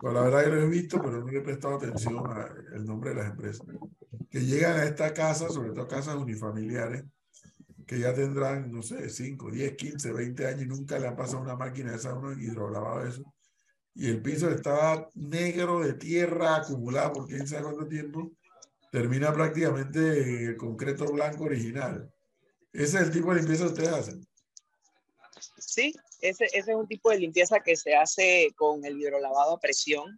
pero 0.00 0.12
la 0.12 0.22
verdad 0.22 0.44
que 0.44 0.50
lo 0.50 0.62
he 0.62 0.66
visto, 0.66 1.00
pero 1.00 1.20
no 1.20 1.26
le 1.30 1.38
he 1.38 1.42
prestado 1.42 1.76
atención 1.76 2.24
al 2.26 2.84
nombre 2.84 3.10
de 3.10 3.16
las 3.16 3.30
empresas, 3.30 3.66
que 4.28 4.40
llegan 4.40 4.80
a 4.80 4.84
esta 4.84 5.14
casa, 5.14 5.48
sobre 5.50 5.70
todo 5.70 5.86
casas 5.86 6.16
unifamiliares, 6.16 7.04
que 7.86 8.00
ya 8.00 8.12
tendrán, 8.14 8.72
no 8.72 8.82
sé, 8.82 9.08
5, 9.08 9.50
10, 9.50 9.76
15, 9.76 10.12
20 10.12 10.46
años 10.46 10.62
y 10.62 10.66
nunca 10.66 10.98
le 10.98 11.06
han 11.06 11.16
pasado 11.16 11.42
una 11.42 11.54
máquina 11.54 11.90
de 11.90 11.98
esa, 11.98 12.14
uno 12.14 12.32
hidrolavado 12.32 13.06
eso. 13.06 13.22
Y 13.94 14.08
el 14.08 14.22
piso 14.22 14.50
estaba 14.50 15.08
negro 15.14 15.80
de 15.80 15.92
tierra 15.92 16.56
acumulada 16.56 17.12
por 17.12 17.28
quién 17.28 17.46
sabe 17.46 17.64
cuánto 17.64 17.86
tiempo 17.86 18.32
termina 18.94 19.32
prácticamente 19.32 20.22
en 20.22 20.50
el 20.50 20.56
concreto 20.56 21.06
blanco 21.06 21.42
original. 21.42 22.08
¿Ese 22.72 22.98
es 22.98 23.02
el 23.02 23.10
tipo 23.10 23.34
de 23.34 23.40
limpieza 23.40 23.64
que 23.64 23.70
ustedes 23.70 23.88
hacen? 23.88 24.24
Sí, 25.58 25.92
ese, 26.20 26.46
es 26.52 26.68
un 26.68 26.86
tipo 26.86 27.10
de 27.10 27.18
limpieza 27.18 27.58
que 27.58 27.74
se 27.74 27.96
hace 27.96 28.52
con 28.54 28.84
el 28.84 29.00
hidrolavado 29.00 29.56
a 29.56 29.58
presión. 29.58 30.16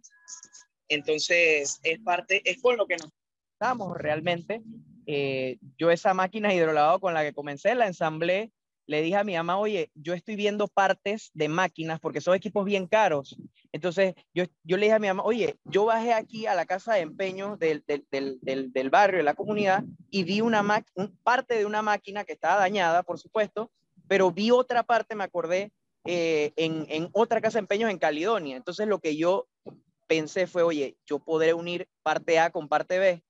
Entonces, 0.89 1.79
es 1.81 1.99
parte, 2.01 2.43
es 2.45 2.61
con 2.61 2.77
lo 2.77 2.85
que 2.85 2.97
nos 2.97 3.09
estamos 3.53 3.97
realmente. 3.97 4.61
Eh, 5.07 5.57
yo 5.79 5.89
esa 5.89 6.13
máquina 6.13 6.53
hidrolavado 6.53 6.99
con 6.99 7.15
la 7.15 7.23
que 7.23 7.33
comencé 7.33 7.73
la 7.73 7.87
ensamblé 7.87 8.51
le 8.87 9.01
dije 9.01 9.17
a 9.17 9.23
mi 9.23 9.35
mamá, 9.35 9.59
oye, 9.59 9.91
yo 9.93 10.13
estoy 10.13 10.35
viendo 10.35 10.67
partes 10.67 11.29
de 11.33 11.49
máquinas 11.49 11.99
porque 11.99 12.21
son 12.21 12.33
equipos 12.33 12.65
bien 12.65 12.87
caros. 12.87 13.37
Entonces 13.73 14.15
yo, 14.33 14.45
yo 14.63 14.77
le 14.77 14.85
dije 14.85 14.95
a 14.95 14.99
mi 14.99 15.07
mamá, 15.07 15.23
oye, 15.23 15.57
yo 15.65 15.85
bajé 15.85 16.13
aquí 16.13 16.45
a 16.47 16.55
la 16.55 16.65
casa 16.65 16.93
de 16.93 17.01
empeño 17.01 17.57
del, 17.57 17.83
del, 17.85 18.39
del, 18.41 18.71
del 18.71 18.89
barrio, 18.89 19.17
de 19.17 19.23
la 19.23 19.35
comunidad, 19.35 19.83
y 20.09 20.23
vi 20.23 20.41
una 20.41 20.61
un, 20.95 21.17
parte 21.23 21.55
de 21.55 21.65
una 21.65 21.81
máquina 21.81 22.23
que 22.23 22.33
estaba 22.33 22.61
dañada, 22.61 23.03
por 23.03 23.19
supuesto, 23.19 23.71
pero 24.07 24.31
vi 24.31 24.51
otra 24.51 24.83
parte, 24.83 25.15
me 25.15 25.25
acordé, 25.25 25.73
eh, 26.05 26.53
en, 26.55 26.85
en 26.89 27.09
otra 27.11 27.41
casa 27.41 27.57
de 27.57 27.63
empeños 27.63 27.91
en 27.91 27.99
Caledonia. 27.99 28.55
Entonces 28.55 28.87
lo 28.87 28.99
que 28.99 29.17
yo 29.17 29.47
pensé 30.07 30.47
fue, 30.47 30.63
oye, 30.63 30.97
yo 31.05 31.19
podré 31.19 31.53
unir 31.53 31.89
parte 32.01 32.39
A 32.39 32.49
con 32.49 32.69
parte 32.69 32.97
B 32.97 33.23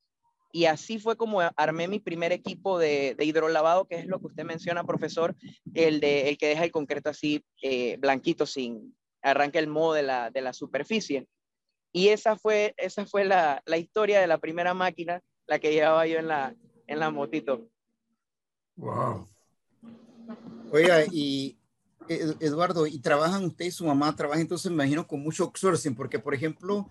y 0.51 0.65
así 0.65 0.99
fue 0.99 1.17
como 1.17 1.41
armé 1.55 1.87
mi 1.87 1.99
primer 1.99 2.31
equipo 2.31 2.79
de, 2.79 3.15
de 3.15 3.25
hidrolavado, 3.25 3.85
que 3.85 3.95
es 3.95 4.05
lo 4.05 4.19
que 4.19 4.27
usted 4.27 4.45
menciona, 4.45 4.83
profesor, 4.83 5.35
el, 5.73 5.99
de, 5.99 6.29
el 6.29 6.37
que 6.37 6.47
deja 6.47 6.63
el 6.63 6.71
concreto 6.71 7.09
así 7.09 7.43
eh, 7.61 7.97
blanquito, 7.97 8.45
sin 8.45 8.95
arranque 9.21 9.59
el 9.59 9.67
modo 9.67 9.93
de 9.93 10.03
la, 10.03 10.31
de 10.31 10.41
la 10.41 10.53
superficie. 10.53 11.27
Y 11.91 12.09
esa 12.09 12.35
fue, 12.37 12.73
esa 12.77 13.05
fue 13.05 13.25
la, 13.25 13.61
la, 13.65 13.77
historia 13.77 14.19
de 14.19 14.27
la 14.27 14.37
primera 14.37 14.73
máquina, 14.73 15.21
la 15.47 15.59
que 15.59 15.71
llevaba 15.71 16.05
yo 16.07 16.19
en 16.19 16.27
la, 16.27 16.55
en 16.87 16.99
la 16.99 17.09
motito. 17.09 17.67
Wow. 18.75 19.27
Oiga, 20.71 21.05
y 21.11 21.57
Eduardo, 22.07 22.87
¿y 22.87 22.99
trabajan 22.99 23.45
usted 23.45 23.65
y 23.65 23.71
su 23.71 23.85
mamá? 23.85 24.15
Trabajan 24.15 24.41
entonces, 24.41 24.69
me 24.71 24.75
imagino, 24.75 25.07
con 25.07 25.21
mucho 25.21 25.45
outsourcing, 25.45 25.95
porque, 25.95 26.19
por 26.19 26.33
ejemplo, 26.33 26.87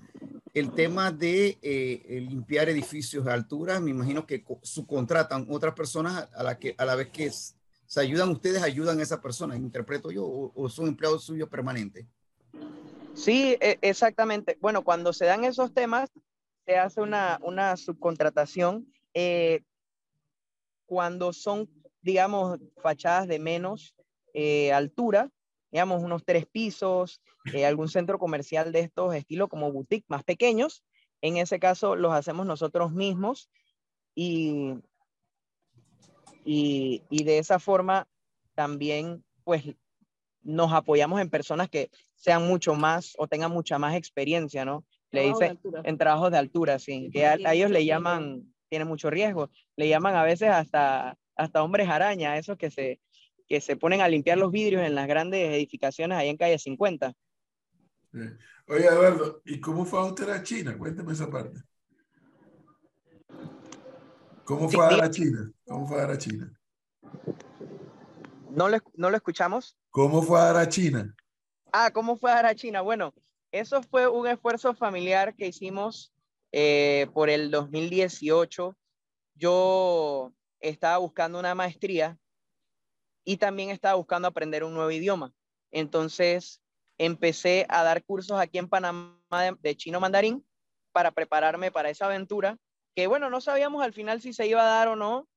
el 0.57 0.73
tema 0.73 1.13
de 1.13 1.59
eh, 1.61 2.27
limpiar 2.31 2.71
edificios 2.71 3.27
de 3.27 3.31
altura, 3.31 3.79
me 3.79 3.91
imagino 3.91 4.27
que 4.27 4.43
subcontratan 4.63 5.47
otras 5.51 5.75
personas 5.75 6.31
a 6.35 6.43
la, 6.43 6.59
que, 6.59 6.75
a 6.79 6.87
la 6.87 6.95
vez 6.95 7.09
que 7.09 7.31
se 7.31 8.01
ayudan 8.01 8.31
ustedes, 8.31 8.63
ayudan 8.63 8.99
a 8.99 9.03
esa 9.03 9.21
persona, 9.21 9.55
interpreto 9.55 10.11
yo, 10.11 10.25
o, 10.27 10.69
son 10.71 10.89
empleados 10.89 11.25
suyos 11.25 11.51
permanentes. 11.51 12.07
Sí, 13.13 13.59
e, 13.61 13.79
exactamente. 13.83 14.57
Bueno, 14.59 14.83
cuando 14.83 15.13
se 15.13 15.27
dan 15.27 15.45
esos 15.45 15.75
temas, 15.75 16.09
se 16.65 16.79
hace 16.79 17.03
una, 17.03 17.39
una 17.43 17.77
subcontratación. 17.77 18.91
Eh, 19.13 19.63
cuando 20.87 21.35
son, 21.35 21.69
digamos, 22.01 22.59
fachadas 22.81 23.29
de 23.29 23.39
menos 23.39 23.95
eh, 24.33 24.73
altura, 24.73 25.31
digamos 25.77 26.03
unos 26.03 26.25
tres 26.25 26.47
pisos, 26.47 27.21
eh, 27.53 27.67
algún 27.67 27.91
centro 27.91 28.19
comercial 28.19 28.73
de 28.73 28.81
estos 28.81 29.15
estilo 29.15 29.47
como 29.47 29.71
boutique 29.71 30.07
más 30.09 30.25
pequeños. 30.25 30.83
En 31.21 31.37
ese 31.37 31.59
caso 31.59 31.97
los 31.97 32.15
hacemos 32.15 32.47
nosotros 32.47 32.93
mismos 32.93 33.51
y, 34.15 34.73
y, 36.47 37.03
y 37.11 37.25
de 37.25 37.37
esa 37.37 37.59
forma 37.59 38.09
también 38.55 39.23
pues 39.45 39.65
nos 40.41 40.73
apoyamos 40.73 41.21
en 41.21 41.29
personas 41.29 41.69
que 41.69 41.91
sean 42.15 42.49
mucho 42.49 42.75
más 42.75 43.13
o 43.19 43.29
tengan 43.29 43.53
mucha 43.53 43.79
más 43.79 43.97
experiencia, 43.97 44.65
¿no? 44.65 44.83
Le 45.11 45.25
dice 45.25 45.59
en 45.85 45.99
trabajos 45.99 46.31
de 46.31 46.39
altura, 46.39 46.79
sí, 46.79 47.11
que 47.13 47.27
a, 47.27 47.53
ellos 47.53 47.71
le 47.71 47.85
llaman, 47.85 48.51
tiene 48.71 48.87
mucho 48.87 49.11
riesgo, 49.11 49.51
le 49.77 49.89
llaman 49.91 50.15
a 50.15 50.23
veces 50.23 50.49
hasta, 50.49 51.19
hasta 51.37 51.63
hombres 51.63 51.91
araña, 51.91 52.39
esos 52.39 52.57
que 52.57 52.71
se, 52.71 52.99
que 53.49 53.61
se 53.61 53.77
ponen 53.77 54.01
a 54.01 54.09
limpiar 54.09 54.39
los 54.39 54.51
vidrios 54.51 54.83
en 54.83 54.95
las 54.95 55.07
grandes 55.07 55.55
edificaciones 55.55 56.19
ahí 56.19 56.29
en 56.29 56.37
calle 56.37 56.59
50. 56.59 57.13
Oye, 58.67 58.87
Eduardo, 58.87 59.43
¿y 59.45 59.61
cómo 59.61 59.85
fue 59.85 60.01
a 60.01 60.05
usted 60.05 60.29
a 60.31 60.43
China? 60.43 60.77
Cuénteme 60.77 61.13
esa 61.13 61.31
parte. 61.31 61.61
¿Cómo 64.45 64.69
fue 64.69 64.85
a 64.85 64.91
dar 64.91 65.05
a 65.05 65.11
China? 65.11 65.51
¿Cómo 65.65 65.87
fue 65.87 65.99
a 65.99 66.01
dar 66.03 66.11
a 66.13 66.19
China? 66.19 66.53
¿No 68.51 68.69
lo, 68.69 68.79
¿No 68.95 69.11
lo 69.11 69.17
escuchamos? 69.17 69.77
¿Cómo 69.91 70.23
fue 70.23 70.41
a 70.41 70.45
dar 70.45 70.57
a 70.57 70.69
China? 70.69 71.15
Ah, 71.73 71.91
¿cómo 71.93 72.17
fue 72.17 72.31
a 72.31 72.37
dar 72.37 72.47
a 72.47 72.55
China? 72.55 72.81
Bueno, 72.81 73.13
eso 73.53 73.83
fue 73.83 74.09
un 74.09 74.27
esfuerzo 74.27 74.75
familiar 74.75 75.35
que 75.35 75.49
hicimos 75.49 76.13
eh, 76.53 77.09
por 77.13 77.29
el 77.29 77.51
2018. 77.51 78.77
Yo 79.35 80.33
estaba 80.61 80.99
buscando 80.99 81.39
una 81.39 81.55
maestría 81.55 82.19
y 83.27 83.37
también 83.37 83.71
estaba 83.71 83.97
buscando 83.97 84.29
aprender 84.29 84.65
un 84.65 84.73
nuevo 84.73 84.91
idioma. 84.91 85.35
Entonces 85.73 86.63
empecé 86.97 87.67
a 87.69 87.83
dar 87.83 88.05
cursos 88.05 88.39
aquí 88.41 88.57
en 88.57 88.69
Panamá 88.69 89.19
de, 89.61 89.77
chino 89.77 90.01
mandarín 90.01 90.47
para 90.93 91.11
prepararme 91.11 91.71
para 91.71 91.91
esa 91.91 92.07
aventura, 92.07 92.57
que 92.95 93.09
bueno, 93.09 93.29
no 93.29 93.43
sabíamos 93.43 93.85
al 93.85 93.93
final 93.93 94.23
si 94.23 94.33
se 94.33 94.47
iba 94.47 94.63
a 94.63 94.79
dar 94.79 94.89
o 94.89 94.97
no, 94.97 95.29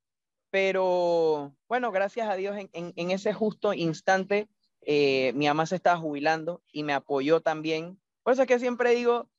pero 0.52 1.54
bueno, 1.68 1.92
gracias 1.92 2.30
a 2.30 2.36
Dios 2.36 2.56
en, 2.58 3.12
ese 3.12 3.34
justo 3.34 3.74
instante 3.74 4.48
eh, 4.82 5.34
mi 5.34 5.48
mamá 5.48 5.66
se 5.66 5.76
estaba 5.76 6.00
jubilando 6.00 6.62
y 6.72 6.84
me 6.84 6.94
apoyó 6.94 7.42
también. 7.42 8.00
Por 8.24 8.34
eso 8.34 8.44
es 8.44 8.48
que 8.48 8.60
siempre 8.60 8.92
digo, 8.92 9.30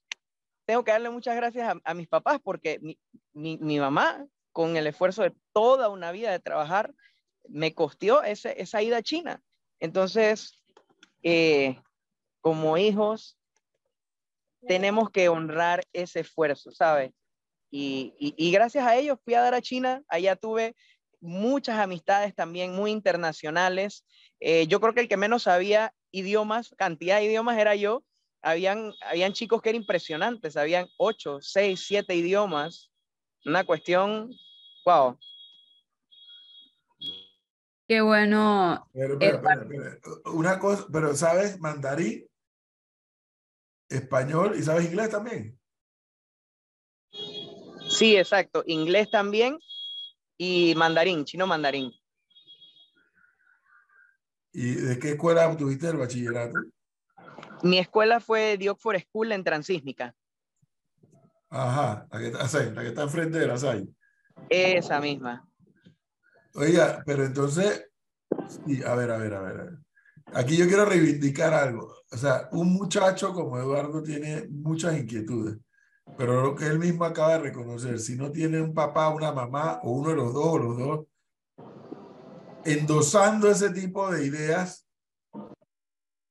tengo 0.66 0.84
que 0.84 0.90
darle 0.90 1.08
muchas 1.08 1.36
gracias 1.36 1.76
a, 1.82 1.94
mis 1.94 2.08
papás 2.08 2.40
porque 2.42 2.78
mi, 2.80 2.98
mi, 3.32 3.78
mamá, 3.78 4.26
con 4.52 4.76
el 4.76 4.86
esfuerzo 4.86 5.22
de 5.22 5.34
toda 5.52 5.88
una 5.88 6.12
vida 6.12 6.30
de 6.30 6.40
trabajar, 6.40 6.92
me 7.48 7.74
costeó 7.74 8.22
ese, 8.22 8.60
esa 8.60 8.82
ida 8.82 8.98
a 8.98 9.02
China. 9.02 9.42
Entonces, 9.78 10.62
eh, 11.22 11.80
como 12.40 12.76
hijos, 12.76 13.38
tenemos 14.66 15.10
que 15.10 15.28
honrar 15.28 15.82
ese 15.92 16.20
esfuerzo, 16.20 16.70
¿sabes? 16.70 17.12
Y, 17.70 18.14
y, 18.18 18.50
gracias 18.50 18.84
a 18.84 18.96
ellos 18.96 19.18
fui 19.24 19.34
a 19.34 19.42
dar 19.42 19.54
a 19.54 19.62
China, 19.62 20.02
allá 20.08 20.34
tuve 20.34 20.74
muchas 21.20 21.78
amistades 21.78 22.34
también 22.34 22.74
muy 22.74 22.90
internacionales. 22.90 24.04
Eh, 24.40 24.66
yo 24.66 24.80
creo 24.80 24.92
que 24.92 25.00
el 25.00 25.08
que 25.08 25.16
menos 25.16 25.44
sabía 25.44 25.94
idiomas, 26.10 26.74
cantidad 26.76 27.18
de 27.18 27.26
idiomas 27.26 27.58
era 27.58 27.76
yo. 27.76 28.02
Habían, 28.42 28.92
habían 29.02 29.34
chicos 29.34 29.62
que 29.62 29.68
eran 29.68 29.82
impresionantes, 29.82 30.56
habían 30.56 30.88
ocho, 30.96 31.38
seis, 31.40 31.84
siete 31.86 32.14
idiomas. 32.16 32.90
Una 33.44 33.64
cuestión, 33.64 34.32
wow, 34.84 35.18
Qué 37.90 38.00
bueno. 38.02 38.88
Pero, 38.92 39.18
pero, 39.18 39.42
pero, 39.42 39.68
pero, 39.68 40.32
una 40.32 40.60
cosa, 40.60 40.86
pero 40.92 41.12
¿sabes 41.16 41.58
mandarín? 41.58 42.24
Español 43.88 44.54
y 44.56 44.62
sabes 44.62 44.84
inglés 44.84 45.10
también. 45.10 45.58
Sí, 47.88 48.16
exacto. 48.16 48.62
Inglés 48.64 49.10
también 49.10 49.58
y 50.38 50.72
mandarín, 50.76 51.24
chino 51.24 51.48
mandarín. 51.48 51.90
¿Y 54.52 54.74
de 54.76 54.96
qué 55.00 55.10
escuela 55.10 55.56
tuviste 55.56 55.88
el 55.88 55.96
bachillerato? 55.96 56.60
Mi 57.64 57.80
escuela 57.80 58.20
fue 58.20 58.56
The 58.56 58.70
Oxford 58.70 59.00
School 59.00 59.32
en 59.32 59.42
Transísmica. 59.42 60.14
Ajá, 61.48 62.06
la 62.08 62.18
que, 62.20 62.28
está, 62.28 62.70
la 62.70 62.82
que 62.82 62.88
está 62.88 63.02
enfrente 63.02 63.40
de 63.40 63.48
la 63.48 63.58
SAI. 63.58 63.92
Esa 64.48 65.00
misma. 65.00 65.49
Oiga, 66.54 67.02
pero 67.06 67.24
entonces, 67.24 67.90
sí, 68.48 68.82
a 68.82 68.94
ver, 68.94 69.10
a 69.10 69.18
ver, 69.18 69.34
a 69.34 69.40
ver. 69.40 69.78
Aquí 70.32 70.56
yo 70.56 70.66
quiero 70.66 70.84
reivindicar 70.84 71.54
algo. 71.54 71.94
O 72.10 72.16
sea, 72.16 72.48
un 72.52 72.72
muchacho 72.72 73.32
como 73.32 73.58
Eduardo 73.58 74.02
tiene 74.02 74.46
muchas 74.48 74.98
inquietudes, 74.98 75.58
pero 76.16 76.42
lo 76.42 76.54
que 76.54 76.66
él 76.66 76.78
mismo 76.78 77.04
acaba 77.04 77.34
de 77.34 77.38
reconocer, 77.38 77.98
si 78.00 78.16
no 78.16 78.30
tiene 78.30 78.60
un 78.60 78.74
papá, 78.74 79.08
una 79.10 79.32
mamá, 79.32 79.80
o 79.82 79.92
uno 79.92 80.10
de 80.10 80.16
los 80.16 80.34
dos, 80.34 80.46
o 80.46 80.58
los 80.58 80.78
dos, 80.78 81.06
endosando 82.64 83.48
ese 83.48 83.70
tipo 83.70 84.10
de 84.10 84.26
ideas, 84.26 84.86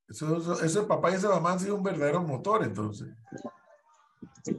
eso, 0.07 0.63
eso, 0.63 0.87
papá 0.87 1.11
y 1.11 1.15
esa 1.15 1.29
mamá 1.29 1.53
han 1.53 1.59
sido 1.59 1.75
un 1.75 1.83
verdadero 1.83 2.21
motor, 2.21 2.63
entonces. 2.63 3.07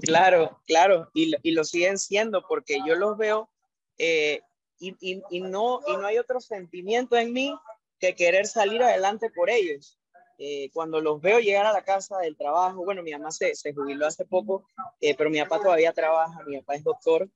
Claro, 0.02 0.60
claro, 0.66 1.10
y, 1.12 1.34
y 1.42 1.52
lo 1.52 1.64
siguen 1.64 1.98
siendo 1.98 2.42
porque 2.48 2.78
yo 2.86 2.94
los 2.94 3.16
veo 3.16 3.50
eh, 3.98 4.40
y, 4.80 4.96
y, 5.00 5.22
y, 5.30 5.40
no, 5.40 5.80
y 5.86 5.96
no 5.96 6.06
hay 6.06 6.18
otro 6.18 6.40
sentimiento 6.40 7.16
en 7.16 7.32
mí 7.32 7.54
que 8.00 8.14
querer 8.14 8.46
salir 8.46 8.82
adelante 8.82 9.30
por 9.30 9.50
ellos. 9.50 9.98
Eh, 10.38 10.70
cuando 10.72 11.02
los 11.02 11.20
veo 11.20 11.38
llegar 11.38 11.66
a 11.66 11.72
la 11.72 11.84
casa 11.84 12.16
del 12.18 12.36
trabajo, 12.36 12.82
bueno, 12.82 13.02
mi 13.02 13.12
mamá 13.12 13.30
se, 13.30 13.54
se 13.54 13.74
jubiló 13.74 14.06
hace 14.06 14.24
poco, 14.24 14.64
eh, 15.00 15.14
pero 15.14 15.28
mi 15.28 15.38
papá 15.38 15.60
todavía 15.60 15.92
trabaja, 15.92 16.42
mi 16.46 16.58
papá 16.58 16.76
es 16.76 16.82
doctor, 16.82 17.28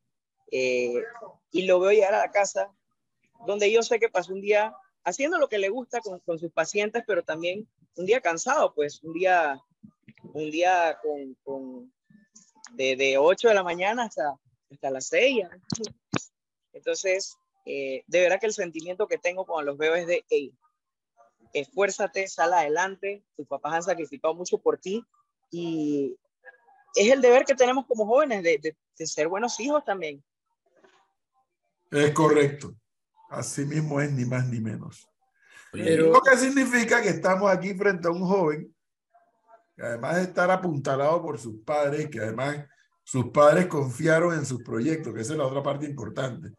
eh, 0.50 1.02
y 1.50 1.66
lo 1.66 1.80
veo 1.80 1.92
llegar 1.92 2.14
a 2.14 2.20
la 2.20 2.30
casa, 2.30 2.72
donde 3.46 3.70
yo 3.70 3.82
sé 3.82 4.00
que 4.00 4.08
pasó 4.08 4.32
un 4.32 4.40
día 4.40 4.74
haciendo 5.04 5.38
lo 5.38 5.48
que 5.48 5.58
le 5.58 5.68
gusta 5.68 6.00
con, 6.00 6.18
con 6.20 6.38
sus 6.38 6.50
pacientes, 6.50 7.04
pero 7.06 7.22
también 7.22 7.68
un 7.96 8.06
día 8.06 8.22
cansado, 8.22 8.72
pues 8.72 9.02
un 9.02 9.12
día, 9.12 9.60
un 10.32 10.50
día 10.50 10.98
con, 11.02 11.34
con 11.44 11.92
de, 12.72 12.96
de 12.96 13.18
8 13.18 13.48
de 13.48 13.54
la 13.54 13.62
mañana 13.62 14.04
hasta, 14.04 14.34
hasta 14.70 14.90
las 14.90 15.06
6. 15.08 15.44
Entonces, 16.74 17.38
eh, 17.64 18.04
de 18.06 18.20
verdad 18.20 18.38
que 18.38 18.46
el 18.46 18.52
sentimiento 18.52 19.08
que 19.08 19.16
tengo 19.16 19.46
cuando 19.46 19.70
los 19.70 19.78
veo 19.78 19.94
es 19.94 20.06
de, 20.06 20.24
hey, 20.28 20.52
esfuérzate, 21.52 22.28
sal 22.28 22.52
adelante, 22.52 23.24
tus 23.36 23.46
papás 23.46 23.74
han 23.74 23.82
sacrificado 23.82 24.34
mucho 24.34 24.58
por 24.58 24.78
ti 24.78 25.04
y 25.50 26.16
es 26.94 27.10
el 27.10 27.22
deber 27.22 27.44
que 27.44 27.54
tenemos 27.54 27.86
como 27.86 28.06
jóvenes 28.06 28.42
de, 28.42 28.58
de, 28.58 28.76
de 28.98 29.06
ser 29.06 29.28
buenos 29.28 29.58
hijos 29.60 29.84
también. 29.84 30.22
Es 31.90 32.10
correcto. 32.12 32.74
Así 33.30 33.64
mismo 33.64 34.00
es, 34.00 34.12
ni 34.12 34.24
más 34.24 34.46
ni 34.48 34.60
menos. 34.60 35.08
Pero... 35.72 36.12
Lo 36.12 36.20
que 36.20 36.36
significa 36.36 37.00
que 37.00 37.08
estamos 37.08 37.50
aquí 37.50 37.74
frente 37.74 38.08
a 38.08 38.10
un 38.10 38.26
joven 38.26 38.74
que 39.76 39.82
además 39.82 40.16
de 40.16 40.22
estar 40.22 40.50
apuntalado 40.50 41.20
por 41.22 41.38
sus 41.38 41.62
padres, 41.64 42.08
que 42.08 42.20
además 42.20 42.64
sus 43.02 43.30
padres 43.30 43.66
confiaron 43.66 44.34
en 44.34 44.46
sus 44.46 44.62
proyectos, 44.62 45.12
que 45.12 45.20
esa 45.20 45.32
es 45.32 45.38
la 45.38 45.46
otra 45.46 45.62
parte 45.62 45.86
importante. 45.86 46.52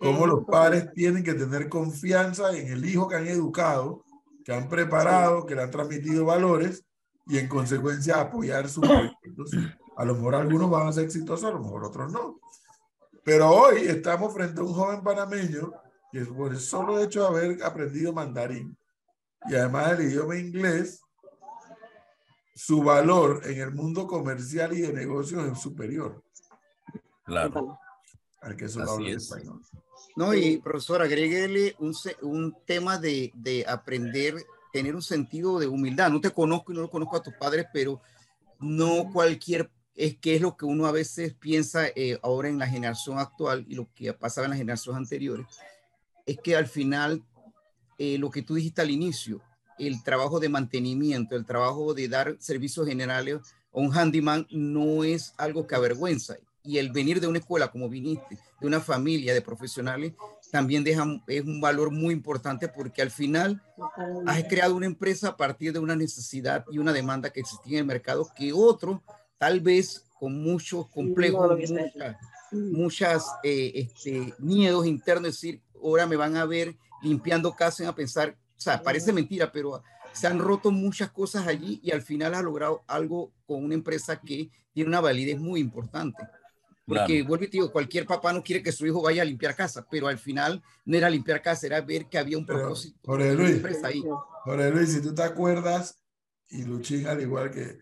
Cómo 0.00 0.26
los 0.26 0.46
padres 0.46 0.90
tienen 0.94 1.22
que 1.22 1.34
tener 1.34 1.68
confianza 1.68 2.56
en 2.56 2.72
el 2.72 2.86
hijo 2.86 3.06
que 3.06 3.16
han 3.16 3.26
educado, 3.26 4.02
que 4.44 4.54
han 4.54 4.66
preparado, 4.66 5.44
que 5.44 5.54
le 5.54 5.62
han 5.62 5.70
transmitido 5.70 6.24
valores 6.24 6.84
y 7.26 7.36
en 7.36 7.46
consecuencia 7.48 8.18
apoyar 8.18 8.68
sus 8.70 8.82
proyectos. 8.88 9.50
A 9.98 10.04
lo 10.06 10.14
mejor 10.14 10.36
algunos 10.36 10.70
van 10.70 10.88
a 10.88 10.92
ser 10.92 11.04
exitosos, 11.04 11.44
a 11.44 11.52
lo 11.52 11.60
mejor 11.60 11.84
otros 11.84 12.10
no. 12.10 12.40
Pero 13.22 13.50
hoy 13.50 13.80
estamos 13.82 14.32
frente 14.32 14.60
a 14.60 14.64
un 14.64 14.72
joven 14.72 15.02
panameño 15.02 15.70
que 16.10 16.24
por 16.24 16.52
el 16.52 16.60
solo 16.60 16.98
hecho 16.98 17.20
de 17.20 17.26
haber 17.28 17.62
aprendido 17.62 18.14
mandarín 18.14 18.74
y 19.48 19.54
además 19.54 19.92
el 19.92 20.06
idioma 20.06 20.36
inglés, 20.36 21.02
su 22.54 22.82
valor 22.82 23.42
en 23.44 23.60
el 23.60 23.72
mundo 23.72 24.06
comercial 24.06 24.72
y 24.72 24.80
de 24.80 24.92
negocios 24.92 25.44
es 25.46 25.58
superior. 25.58 26.22
Claro. 27.24 27.78
Al 28.40 28.56
que 28.56 28.68
solo 28.68 28.90
habla 28.90 29.10
español. 29.10 29.60
No, 30.16 30.34
y 30.34 30.58
profesor, 30.58 31.02
agréguele 31.02 31.76
un, 31.78 31.94
un 32.22 32.56
tema 32.66 32.98
de, 32.98 33.32
de, 33.34 33.64
aprender, 33.68 34.34
tener 34.72 34.94
un 34.94 35.02
sentido 35.02 35.58
de 35.58 35.66
humildad. 35.66 36.10
No 36.10 36.20
te 36.20 36.30
conozco 36.30 36.72
y 36.72 36.74
no 36.74 36.82
lo 36.82 36.90
conozco 36.90 37.16
a 37.16 37.22
tus 37.22 37.34
padres, 37.34 37.66
pero 37.72 38.00
no 38.58 39.10
cualquier, 39.12 39.70
es 39.94 40.16
que 40.18 40.36
es 40.36 40.42
lo 40.42 40.56
que 40.56 40.64
uno 40.64 40.86
a 40.86 40.92
veces 40.92 41.34
piensa 41.34 41.86
eh, 41.88 42.18
ahora 42.22 42.48
en 42.48 42.58
la 42.58 42.66
generación 42.66 43.18
actual 43.18 43.64
y 43.68 43.74
lo 43.74 43.88
que 43.94 44.12
pasaba 44.12 44.46
en 44.46 44.50
las 44.50 44.58
generaciones 44.58 44.98
anteriores, 44.98 45.46
es 46.26 46.38
que 46.38 46.56
al 46.56 46.66
final, 46.66 47.22
eh, 47.98 48.18
lo 48.18 48.30
que 48.30 48.42
tú 48.42 48.54
dijiste 48.54 48.82
al 48.82 48.90
inicio, 48.90 49.40
el 49.78 50.02
trabajo 50.02 50.40
de 50.40 50.48
mantenimiento, 50.48 51.36
el 51.36 51.46
trabajo 51.46 51.94
de 51.94 52.08
dar 52.08 52.36
servicios 52.38 52.86
generales 52.86 53.40
a 53.72 53.78
un 53.78 53.96
handyman 53.96 54.46
no 54.50 55.04
es 55.04 55.32
algo 55.38 55.66
que 55.66 55.74
avergüenza. 55.74 56.36
Y 56.62 56.78
el 56.78 56.90
venir 56.92 57.20
de 57.20 57.26
una 57.26 57.38
escuela 57.38 57.70
como 57.70 57.88
viniste, 57.88 58.38
de 58.60 58.66
una 58.66 58.80
familia 58.80 59.32
de 59.32 59.40
profesionales, 59.40 60.12
también 60.50 60.84
deja, 60.84 61.04
es 61.26 61.44
un 61.44 61.60
valor 61.60 61.90
muy 61.90 62.12
importante 62.12 62.68
porque 62.68 63.02
al 63.02 63.10
final 63.10 63.62
has 64.26 64.44
creado 64.44 64.76
una 64.76 64.86
empresa 64.86 65.28
a 65.28 65.36
partir 65.36 65.72
de 65.72 65.78
una 65.78 65.96
necesidad 65.96 66.64
y 66.70 66.78
una 66.78 66.92
demanda 66.92 67.30
que 67.30 67.40
existía 67.40 67.78
en 67.78 67.82
el 67.82 67.86
mercado 67.86 68.28
que 68.36 68.52
otro, 68.52 69.02
tal 69.38 69.60
vez 69.60 70.04
con 70.18 70.42
muchos 70.42 70.86
complejos, 70.88 71.58
muchas, 71.58 72.16
muchas 72.52 73.26
eh, 73.42 73.72
este, 73.74 74.34
miedos 74.38 74.86
internos, 74.86 75.32
decir, 75.32 75.62
ahora 75.82 76.06
me 76.06 76.16
van 76.16 76.36
a 76.36 76.44
ver 76.44 76.76
limpiando 77.02 77.54
casa 77.54 77.84
y 77.84 77.86
a 77.86 77.94
pensar, 77.94 78.36
o 78.56 78.60
sea, 78.60 78.82
parece 78.82 79.12
mentira, 79.12 79.50
pero 79.50 79.82
se 80.12 80.26
han 80.26 80.38
roto 80.38 80.70
muchas 80.70 81.10
cosas 81.10 81.46
allí 81.46 81.80
y 81.82 81.92
al 81.92 82.02
final 82.02 82.34
ha 82.34 82.42
logrado 82.42 82.82
algo 82.86 83.32
con 83.46 83.64
una 83.64 83.74
empresa 83.74 84.20
que 84.20 84.50
tiene 84.72 84.88
una 84.88 85.00
validez 85.00 85.38
muy 85.38 85.60
importante. 85.60 86.22
Porque, 86.86 87.14
claro. 87.14 87.28
vuelvo 87.28 87.44
y 87.44 87.48
te 87.48 87.56
digo, 87.58 87.70
cualquier 87.72 88.06
papá 88.06 88.32
no 88.32 88.42
quiere 88.42 88.62
que 88.62 88.72
su 88.72 88.86
hijo 88.86 89.02
vaya 89.02 89.22
a 89.22 89.24
limpiar 89.24 89.54
casa, 89.54 89.86
pero 89.88 90.08
al 90.08 90.18
final 90.18 90.62
no 90.84 90.96
era 90.96 91.08
limpiar 91.08 91.40
casa, 91.40 91.66
era 91.66 91.80
ver 91.80 92.06
que 92.06 92.18
había 92.18 92.36
un 92.36 92.46
propósito. 92.46 92.98
Pero, 93.02 93.14
Jorge 93.14 93.34
Luis, 93.34 93.84
ahí. 93.84 94.02
Jorge 94.44 94.70
Luis, 94.70 94.92
si 94.92 95.00
tú 95.00 95.14
te 95.14 95.22
acuerdas, 95.22 96.00
y 96.48 96.64
Luchín 96.64 97.06
al 97.06 97.20
igual 97.20 97.50
que 97.50 97.78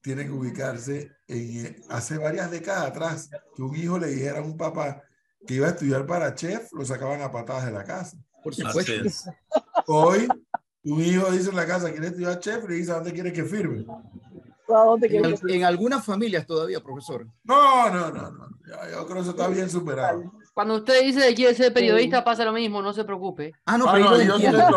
tiene 0.00 0.24
que 0.24 0.30
ubicarse 0.30 1.12
en 1.28 1.82
hace 1.88 2.18
varias 2.18 2.50
décadas 2.50 2.86
atrás, 2.86 3.30
que 3.54 3.62
un 3.62 3.76
hijo 3.76 3.98
le 3.98 4.08
dijera 4.08 4.38
a 4.38 4.42
un 4.42 4.56
papá 4.56 5.02
que 5.46 5.54
iba 5.54 5.66
a 5.66 5.70
estudiar 5.70 6.06
para 6.06 6.34
chef, 6.34 6.72
lo 6.72 6.84
sacaban 6.84 7.20
a 7.22 7.30
patadas 7.30 7.66
de 7.66 7.72
la 7.72 7.84
casa. 7.84 8.16
Por 8.42 8.54
supuesto. 8.54 8.92
Hoy, 9.86 10.26
un 10.84 11.00
hijo 11.02 11.30
dice 11.30 11.50
en 11.50 11.56
la 11.56 11.66
casa, 11.66 11.90
quiere 11.90 12.08
estudiar 12.08 12.40
chef, 12.40 12.64
y 12.68 12.74
dice, 12.74 12.92
¿a 12.92 12.96
dónde 12.96 13.12
quiere 13.12 13.32
que 13.32 13.44
firme? 13.44 13.84
En, 15.02 15.24
al, 15.24 15.38
en, 15.48 15.64
algunas 15.64 16.04
familias 16.04 16.46
todavía, 16.46 16.80
profesor. 16.80 17.26
No, 17.44 17.90
no, 17.90 18.10
no, 18.10 18.30
no. 18.30 18.48
Yo, 18.66 18.90
yo 18.90 19.06
creo 19.06 19.16
que 19.16 19.20
eso 19.20 19.30
está 19.30 19.48
bien 19.48 19.68
superado. 19.68 20.32
Cuando 20.54 20.76
usted 20.76 21.02
dice 21.02 21.28
que 21.28 21.34
quiere 21.34 21.54
ser 21.54 21.72
periodista, 21.72 22.22
pasa 22.22 22.44
lo 22.44 22.52
mismo, 22.52 22.82
no 22.82 22.92
se 22.92 23.04
preocupe. 23.04 23.54
Ah, 23.64 23.78
no, 23.78 23.86
pero 23.90 24.10
ah, 24.10 24.14
ahí 24.16 24.26
no, 24.26 24.34
los 24.34 24.42
entiendo. 24.42 24.68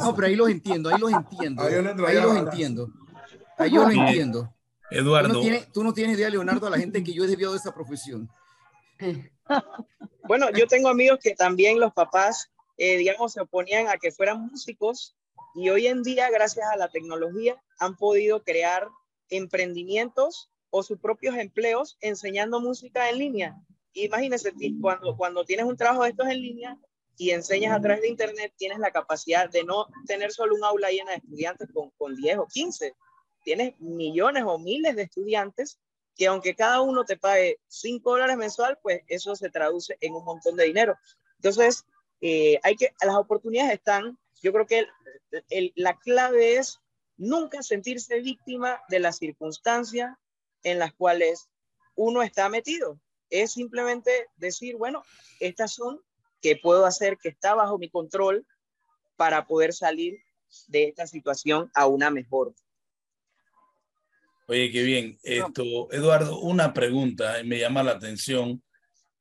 No, 0.00 0.14
pero 0.14 0.26
ahí 0.26 0.36
los 0.36 0.48
entiendo, 0.48 0.88
ahí 0.88 1.00
los 1.00 1.12
entiendo. 1.12 1.62
Ahí, 1.62 1.74
ahí 1.74 2.22
los 2.22 2.36
entiendo. 2.36 2.90
Ahí 3.58 3.70
yo 3.70 3.82
los 3.82 3.92
entiendo. 3.92 4.54
Eduardo. 4.90 5.28
Tú 5.28 5.34
no, 5.34 5.40
tienes, 5.40 5.72
tú 5.72 5.84
no 5.84 5.92
tienes 5.92 6.16
idea, 6.16 6.30
Leonardo, 6.30 6.66
a 6.66 6.70
la 6.70 6.78
gente 6.78 7.04
que 7.04 7.12
yo 7.12 7.24
he 7.24 7.26
desviado 7.26 7.52
de 7.52 7.58
esa 7.58 7.74
profesión. 7.74 8.28
Bueno, 10.24 10.46
yo 10.52 10.66
tengo 10.66 10.88
amigos 10.88 11.18
que 11.22 11.34
también 11.34 11.80
los 11.80 11.92
papás, 11.92 12.50
eh, 12.78 12.96
digamos, 12.96 13.32
se 13.32 13.40
oponían 13.40 13.88
a 13.88 13.96
que 13.98 14.12
fueran 14.12 14.40
músicos 14.40 15.16
y 15.54 15.68
hoy 15.70 15.86
en 15.86 16.02
día, 16.02 16.30
gracias 16.30 16.66
a 16.72 16.76
la 16.76 16.88
tecnología, 16.88 17.60
han 17.78 17.96
podido 17.96 18.42
crear 18.42 18.88
emprendimientos 19.30 20.50
o 20.70 20.82
sus 20.82 20.98
propios 20.98 21.36
empleos 21.36 21.96
enseñando 22.00 22.60
música 22.60 23.08
en 23.08 23.18
línea. 23.18 23.56
Imagínense, 23.92 24.52
cuando, 24.80 25.16
cuando 25.16 25.44
tienes 25.44 25.66
un 25.66 25.76
trabajo 25.76 26.04
de 26.04 26.10
estos 26.10 26.28
en 26.28 26.40
línea 26.40 26.78
y 27.16 27.30
enseñas 27.30 27.76
a 27.76 27.80
través 27.80 28.02
de 28.02 28.08
Internet, 28.08 28.52
tienes 28.56 28.78
la 28.78 28.92
capacidad 28.92 29.50
de 29.50 29.64
no 29.64 29.86
tener 30.06 30.32
solo 30.32 30.54
un 30.54 30.64
aula 30.64 30.90
llena 30.90 31.10
de 31.10 31.18
estudiantes 31.18 31.68
con, 31.72 31.90
con 31.98 32.14
10 32.14 32.38
o 32.38 32.46
15. 32.46 32.94
Tienes 33.42 33.80
millones 33.80 34.44
o 34.46 34.58
miles 34.58 34.94
de 34.96 35.02
estudiantes 35.02 35.78
que 36.16 36.26
aunque 36.26 36.54
cada 36.54 36.82
uno 36.82 37.04
te 37.04 37.16
pague 37.16 37.58
5 37.68 38.10
dólares 38.10 38.36
mensual, 38.36 38.78
pues 38.82 39.00
eso 39.08 39.34
se 39.34 39.50
traduce 39.50 39.96
en 40.00 40.14
un 40.14 40.24
montón 40.24 40.56
de 40.56 40.64
dinero. 40.64 40.96
Entonces, 41.36 41.86
eh, 42.20 42.60
hay 42.62 42.76
que, 42.76 42.92
las 43.02 43.16
oportunidades 43.16 43.72
están, 43.72 44.18
yo 44.42 44.52
creo 44.52 44.66
que 44.66 44.86
la 45.76 45.98
clave 45.98 46.56
es 46.56 46.80
nunca 47.20 47.62
sentirse 47.62 48.20
víctima 48.20 48.80
de 48.88 49.00
las 49.00 49.18
circunstancias 49.18 50.16
en 50.62 50.78
las 50.78 50.92
cuales 50.94 51.48
uno 51.94 52.22
está 52.22 52.48
metido. 52.48 53.00
Es 53.28 53.52
simplemente 53.52 54.26
decir, 54.36 54.76
bueno, 54.76 55.02
estas 55.38 55.72
son 55.72 56.00
¿Qué 56.40 56.56
puedo 56.56 56.86
hacer 56.86 57.18
que 57.18 57.28
está 57.28 57.54
bajo 57.54 57.78
mi 57.78 57.90
control 57.90 58.46
para 59.16 59.46
poder 59.46 59.72
salir 59.72 60.18
de 60.68 60.88
esta 60.88 61.06
situación 61.06 61.70
a 61.74 61.86
una 61.86 62.10
mejor? 62.10 62.54
Oye, 64.48 64.72
qué 64.72 64.82
bien. 64.82 65.18
Esto, 65.22 65.92
Eduardo, 65.92 66.40
una 66.40 66.72
pregunta, 66.72 67.36
me 67.44 67.58
llama 67.58 67.82
la 67.82 67.92
atención 67.92 68.62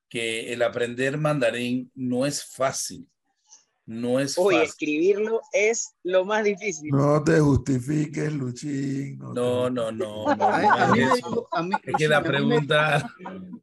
que 0.07 0.53
el 0.53 0.63
aprender 0.63 1.17
mandarín 1.17 1.91
no 1.93 2.25
es 2.25 2.43
fácil. 2.43 3.07
No 3.89 4.19
es 4.19 4.37
Oye, 4.37 4.57
fácil. 4.57 4.69
escribirlo 4.69 5.41
es 5.51 5.95
lo 6.03 6.23
más 6.23 6.43
difícil. 6.43 6.91
No 6.91 7.23
te 7.23 7.39
justifiques, 7.39 8.31
Luchín. 8.31 9.17
No, 9.17 9.33
te- 9.33 9.39
no, 9.39 9.69
no, 9.71 9.91
no. 9.91 10.29
A, 10.29 10.35
no 10.35 10.47
a 10.47 10.87
mí 10.93 10.99
es 10.99 11.21
a 11.51 11.63
mí, 11.63 11.71
que 11.97 12.07
la 12.07 12.21
pregunta, 12.21 13.11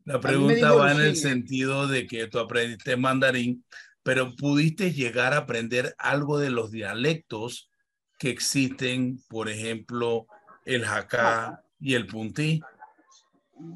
la 0.05 0.21
pregunta 0.21 0.73
va 0.73 0.91
en 0.91 1.01
el 1.01 1.17
sentido 1.17 1.87
de 1.87 2.09
que 2.09 2.27
tú 2.27 2.41
aprendiste 2.41 2.97
mandarín, 2.97 3.65
pero 4.03 4.35
pudiste 4.35 4.93
llegar 4.93 5.33
a 5.33 5.37
aprender 5.39 5.95
algo 5.97 6.41
de 6.41 6.51
los 6.51 6.73
dialectos 6.73 7.71
que 8.19 8.31
existen, 8.31 9.23
por 9.29 9.49
ejemplo, 9.49 10.27
el 10.65 10.85
jacá 10.85 11.63
y 11.79 11.95
el 11.95 12.09
puntí. 12.09 12.61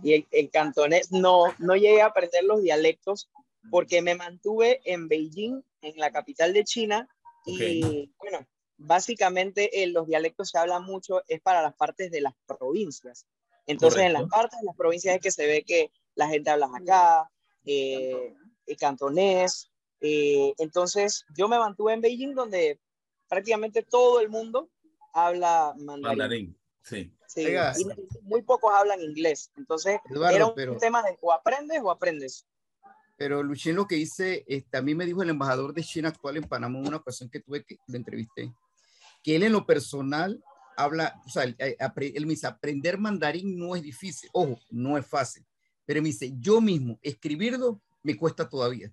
Y 0.02 0.14
el, 0.14 0.26
el 0.32 0.50
cantonés, 0.50 1.12
no, 1.12 1.44
no 1.60 1.76
llegué 1.76 2.02
a 2.02 2.06
aprender 2.06 2.42
los 2.42 2.60
dialectos 2.60 3.30
porque 3.70 4.00
me 4.02 4.14
mantuve 4.14 4.80
en 4.84 5.08
Beijing, 5.08 5.60
en 5.82 5.96
la 5.98 6.10
capital 6.10 6.52
de 6.52 6.64
China, 6.64 7.08
y 7.44 8.12
bueno, 8.18 8.46
básicamente 8.76 9.82
eh, 9.82 9.86
los 9.88 10.06
dialectos 10.06 10.50
se 10.50 10.58
hablan 10.58 10.84
mucho, 10.84 11.22
es 11.28 11.40
para 11.40 11.62
las 11.62 11.74
partes 11.74 12.10
de 12.10 12.20
las 12.20 12.34
provincias. 12.46 13.26
Entonces, 13.66 14.02
en 14.02 14.12
las 14.12 14.22
Correcto. 14.22 14.36
partes 14.36 14.60
de 14.60 14.66
las 14.66 14.76
provincias 14.76 15.14
es 15.16 15.20
que 15.22 15.30
se 15.30 15.46
ve 15.46 15.62
que 15.64 15.90
la 16.14 16.28
gente 16.28 16.50
habla 16.50 16.68
acá, 16.74 17.30
eh, 17.64 18.34
el 18.66 18.76
cantonés. 18.76 19.70
eh, 20.00 20.54
entonces, 20.58 21.24
yo 21.36 21.46
me 21.48 21.58
mantuve 21.58 21.92
en 21.92 22.00
Beijing, 22.00 22.34
donde 22.34 22.80
prácticamente 23.28 23.82
todo 23.82 24.20
el 24.20 24.28
mundo 24.30 24.70
habla 25.12 25.74
mandarín. 25.76 26.18
Mandarín, 26.18 26.58
sí. 26.82 27.12
Sí, 27.26 27.44
Oiga. 27.46 27.72
y 27.78 27.84
muy 28.22 28.42
pocos 28.42 28.72
hablan 28.74 29.00
inglés. 29.02 29.52
Entonces, 29.56 30.00
Eduardo, 30.10 30.34
era 30.36 30.46
un 30.46 30.54
pero- 30.54 30.76
tema 30.78 31.00
de 31.02 31.16
o 31.20 31.32
aprendes 31.32 31.80
o 31.82 31.90
aprendes. 31.90 32.44
Pero 33.20 33.42
Luchín 33.42 33.76
lo 33.76 33.86
que 33.86 33.96
dice, 33.96 34.46
este, 34.48 34.78
a 34.78 34.80
mí 34.80 34.94
me 34.94 35.04
dijo 35.04 35.22
el 35.22 35.28
embajador 35.28 35.74
de 35.74 35.82
China 35.82 36.08
actual 36.08 36.38
en 36.38 36.44
Panamá, 36.44 36.78
una 36.78 36.96
ocasión 36.96 37.28
que 37.28 37.40
tuve 37.40 37.62
que 37.62 37.78
lo 37.86 37.96
entrevisté, 37.96 38.50
que 39.22 39.36
él 39.36 39.42
en 39.42 39.52
lo 39.52 39.66
personal 39.66 40.42
habla, 40.74 41.20
o 41.26 41.28
sea, 41.28 41.42
él, 41.42 41.54
eh, 41.58 41.76
él 42.14 42.24
me 42.24 42.30
dice, 42.30 42.46
aprender 42.46 42.96
mandarín 42.96 43.58
no 43.58 43.76
es 43.76 43.82
difícil, 43.82 44.30
ojo, 44.32 44.58
no 44.70 44.96
es 44.96 45.06
fácil, 45.06 45.44
pero 45.84 46.00
me 46.00 46.08
dice, 46.08 46.32
yo 46.38 46.62
mismo 46.62 46.98
escribirlo 47.02 47.82
me 48.02 48.16
cuesta 48.16 48.48
todavía. 48.48 48.90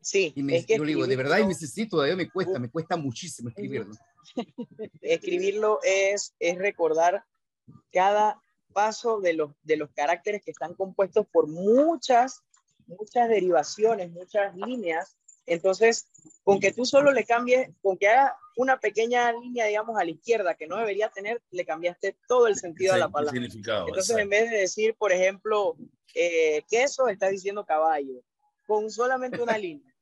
Sí, 0.00 0.32
Y 0.36 0.44
me, 0.44 0.58
es 0.58 0.66
que 0.66 0.76
yo 0.76 0.84
le 0.84 0.92
digo, 0.92 1.08
de 1.08 1.16
verdad, 1.16 1.38
y 1.38 1.42
me 1.42 1.48
dice, 1.48 1.66
sí, 1.66 1.88
todavía 1.88 2.14
me 2.14 2.30
cuesta, 2.30 2.60
me 2.60 2.70
cuesta 2.70 2.96
muchísimo 2.96 3.48
escribirlo. 3.48 3.96
escribirlo 5.02 5.80
es, 5.82 6.36
es 6.38 6.56
recordar 6.56 7.24
cada 7.92 8.40
paso 8.72 9.20
de 9.20 9.32
los, 9.32 9.50
de 9.64 9.76
los 9.76 9.90
caracteres 9.90 10.40
que 10.44 10.52
están 10.52 10.74
compuestos 10.74 11.26
por 11.32 11.48
muchas, 11.48 12.44
muchas 12.98 13.28
derivaciones, 13.28 14.10
muchas 14.10 14.54
líneas. 14.56 15.16
Entonces, 15.46 16.08
con 16.44 16.60
que 16.60 16.72
tú 16.72 16.84
solo 16.84 17.12
le 17.12 17.24
cambies, 17.24 17.70
con 17.82 17.96
que 17.96 18.08
haga 18.08 18.36
una 18.56 18.78
pequeña 18.78 19.32
línea, 19.32 19.66
digamos, 19.66 19.98
a 19.98 20.04
la 20.04 20.10
izquierda 20.10 20.54
que 20.54 20.66
no 20.66 20.76
debería 20.76 21.08
tener, 21.08 21.42
le 21.50 21.64
cambiaste 21.64 22.16
todo 22.28 22.46
el 22.46 22.56
sentido 22.56 22.92
a 22.92 22.96
Sí, 22.96 23.00
la 23.00 23.06
el 23.06 23.12
palabra. 23.12 23.32
significado. 23.32 23.88
Entonces, 23.88 24.16
en 24.16 24.28
vez 24.28 24.50
de 24.50 24.58
decir, 24.58 24.94
por 24.96 25.12
ejemplo, 25.12 25.76
eh, 26.14 26.62
queso, 26.70 27.08
estás 27.08 27.30
diciendo 27.30 27.64
caballo, 27.64 28.22
con 28.66 28.90
solamente 28.90 29.42
una 29.42 29.56
línea. 29.58 29.92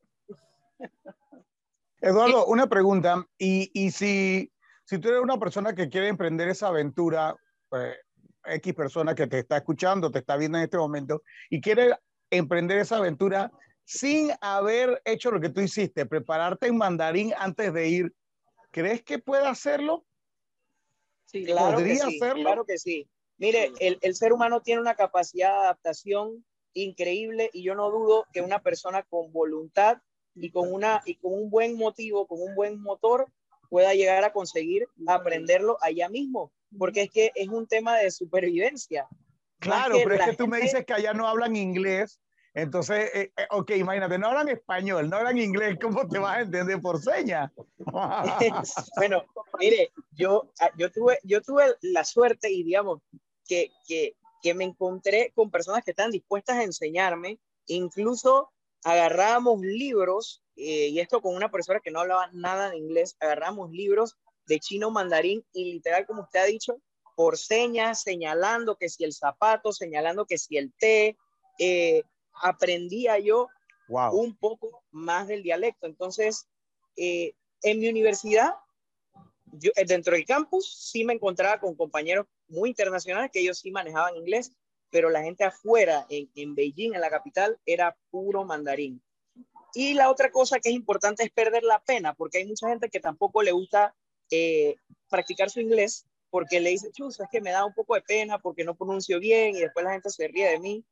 Eduardo, 2.01 2.47
una 2.47 2.69
pregunta. 2.69 3.27
Y, 3.39 3.71
y 3.75 3.91
si, 3.91 4.53
si 4.85 4.99
tú 4.99 5.09
eres 5.09 5.21
una 5.23 5.39
persona 5.39 5.75
que 5.75 5.89
quiere 5.89 6.09
emprender 6.09 6.49
esa 6.49 6.69
aventura, 6.69 7.35
eh, 7.73 7.95
X 8.45 8.75
persona 8.75 9.15
que 9.15 9.27
te 9.27 9.41
está 9.41 9.59
escuchando, 9.59 10.11
te 10.11 10.21
está 10.21 10.37
viendo 10.37 10.59
en 10.59 10.65
este 10.65 10.79
momento, 10.79 11.23
y 11.51 11.61
quiere 11.61 11.95
emprender 12.31 12.79
esa 12.79 12.99
aventura 12.99 13.51
sin 13.85 14.31
haber 14.41 15.01
hecho 15.05 15.31
lo 15.31 15.41
que 15.41 15.49
tú 15.49 15.61
hiciste, 15.61 16.05
prepararte 16.07 16.67
en 16.67 16.77
mandarín 16.77 17.33
antes 17.39 17.73
de 17.73 17.89
ir, 17.89 18.15
¿crees 18.71 19.03
que 19.03 19.19
puede 19.19 19.47
hacerlo? 19.47 20.05
Sí, 21.25 21.45
Claro 21.45 21.79
que 21.79 21.85
¿Podría 21.85 22.07
sí, 22.07 22.17
hacerlo? 22.17 22.43
claro 22.43 22.65
que 22.65 22.79
sí. 22.79 23.09
Mire, 23.39 23.73
el, 23.81 23.99
el 24.01 24.15
ser 24.15 24.33
humano 24.33 24.61
tiene 24.63 24.81
una 24.81 24.95
capacidad 24.95 25.53
de 25.53 25.59
adaptación 25.67 26.45
increíble 26.75 27.51
y 27.53 27.63
yo 27.63 27.75
no 27.75 27.91
dudo 27.91 28.27
que 28.33 28.41
una 28.41 28.61
persona 28.61 29.03
con 29.05 29.33
voluntad 29.33 29.99
y 30.35 30.51
con, 30.51 30.73
una, 30.73 31.03
y 31.05 31.17
con 31.17 31.33
un 31.33 31.51
buen 31.51 31.77
motivo, 31.77 32.27
con 32.27 32.41
un 32.41 32.55
buen 32.55 32.81
motor, 32.81 33.27
pueda 33.69 33.95
llegar 33.95 34.25
a 34.25 34.33
conseguir 34.33 34.87
aprenderlo 35.07 35.79
allá 35.81 36.09
mismo, 36.09 36.53
porque 36.79 37.03
es 37.03 37.11
que 37.11 37.33
es 37.35 37.49
un 37.49 37.67
tema 37.67 37.97
de 37.99 38.11
supervivencia. 38.11 39.09
Claro, 39.59 39.97
pero 40.03 40.15
es 40.15 40.23
que 40.23 40.37
tú 40.37 40.47
me 40.47 40.59
gente- 40.59 40.71
dices 40.71 40.87
que 40.87 40.95
allá 40.95 41.13
no 41.13 41.27
hablan 41.29 41.57
inglés. 41.57 42.21
Entonces, 42.55 43.11
eh, 43.15 43.33
eh, 43.37 43.47
ok, 43.51 43.71
imagínate, 43.73 44.19
no 44.19 44.29
hablan 44.29 44.49
español, 44.49 45.09
no 45.09 45.17
hablan 45.19 45.39
inglés, 45.39 45.77
¿cómo 45.81 46.09
te 46.09 46.19
vas 46.19 46.39
a 46.39 46.41
entender 46.41 46.81
por 46.81 47.01
señas? 47.01 47.53
bueno, 48.97 49.23
mire, 49.59 49.93
yo, 50.13 50.51
ah, 50.61 50.71
yo, 50.77 50.91
tuve, 50.91 51.19
yo 51.23 51.41
tuve 51.43 51.77
la 51.83 52.05
suerte 52.05 52.51
y 52.51 52.65
digamos 52.65 53.01
que, 53.47 53.71
que, 53.87 54.17
que 54.43 54.55
me 54.55 54.65
encontré 54.65 55.31
con 55.35 55.51
personas 55.51 55.85
que 55.85 55.93
están 55.93 56.11
dispuestas 56.11 56.57
a 56.57 56.65
enseñarme, 56.65 57.39
incluso 57.67 58.51
agarrábamos 58.83 59.61
libros, 59.61 60.43
eh, 60.57 60.89
y 60.89 61.01
esto 61.01 61.21
con 61.21 61.37
una 61.37 61.51
persona 61.51 61.81
que 61.81 61.91
no 61.91 62.01
hablaba 62.01 62.31
nada 62.33 62.71
de 62.71 62.79
inglés, 62.79 63.17
agarramos 63.21 63.71
libros 63.71 64.17
de 64.47 64.59
chino 64.59 64.91
mandarín 64.91 65.45
y 65.53 65.73
literal, 65.75 66.07
como 66.07 66.23
usted 66.23 66.41
ha 66.41 66.45
dicho, 66.47 66.81
por 67.19 67.37
señas, 67.37 68.03
señalando 68.03 68.77
que 68.77 68.89
si 68.89 69.03
el 69.03 69.13
zapato, 69.13 69.73
señalando 69.73 70.25
que 70.25 70.39
si 70.39 70.57
el 70.57 70.73
té, 70.79 71.17
eh, 71.59 72.05
aprendía 72.33 73.19
yo 73.19 73.49
wow. 73.89 74.15
un 74.15 74.37
poco 74.37 74.85
más 74.93 75.27
del 75.27 75.43
dialecto. 75.43 75.89
Entonces, 75.89 76.47
eh, 76.97 77.33
en 77.63 77.81
mi 77.81 77.89
universidad, 77.89 78.55
yo, 79.47 79.73
eh, 79.75 79.85
dentro 79.85 80.15
del 80.15 80.27
campus, 80.27 80.73
sí 80.93 81.03
me 81.03 81.13
encontraba 81.13 81.59
con 81.59 81.75
compañeros 81.75 82.27
muy 82.47 82.69
internacionales 82.69 83.33
que 83.33 83.41
ellos 83.41 83.59
sí 83.59 83.73
manejaban 83.73 84.15
inglés, 84.15 84.53
pero 84.89 85.11
la 85.11 85.25
gente 85.25 85.43
afuera, 85.43 86.07
en, 86.09 86.31
en 86.37 86.55
Beijing, 86.55 86.95
en 86.95 87.01
la 87.01 87.11
capital, 87.11 87.59
era 87.67 87.97
puro 88.11 88.45
mandarín. 88.45 89.03
Y 89.75 89.95
la 89.95 90.09
otra 90.09 90.31
cosa 90.31 90.61
que 90.61 90.69
es 90.69 90.75
importante 90.77 91.25
es 91.25 91.33
perder 91.33 91.65
la 91.65 91.83
pena, 91.83 92.15
porque 92.15 92.39
hay 92.39 92.47
mucha 92.47 92.69
gente 92.69 92.89
que 92.89 93.01
tampoco 93.01 93.43
le 93.43 93.51
gusta 93.51 93.93
eh, 94.31 94.77
practicar 95.09 95.51
su 95.51 95.61
inglés, 95.61 96.07
porque 96.31 96.61
le 96.61 96.71
dice, 96.71 96.91
chus, 96.93 97.19
es 97.21 97.29
que 97.31 97.41
me 97.41 97.51
da 97.51 97.65
un 97.65 97.75
poco 97.75 97.95
de 97.95 98.03
pena 98.03 98.39
porque 98.39 98.65
no 98.65 98.75
pronuncio 98.77 99.19
bien 99.19 99.57
y 99.57 99.61
después 99.61 99.85
la 99.85 99.93
gente 99.93 100.11
se 100.11 100.29
ríe 100.29 100.49
de 100.51 100.59
mí. 100.61 100.85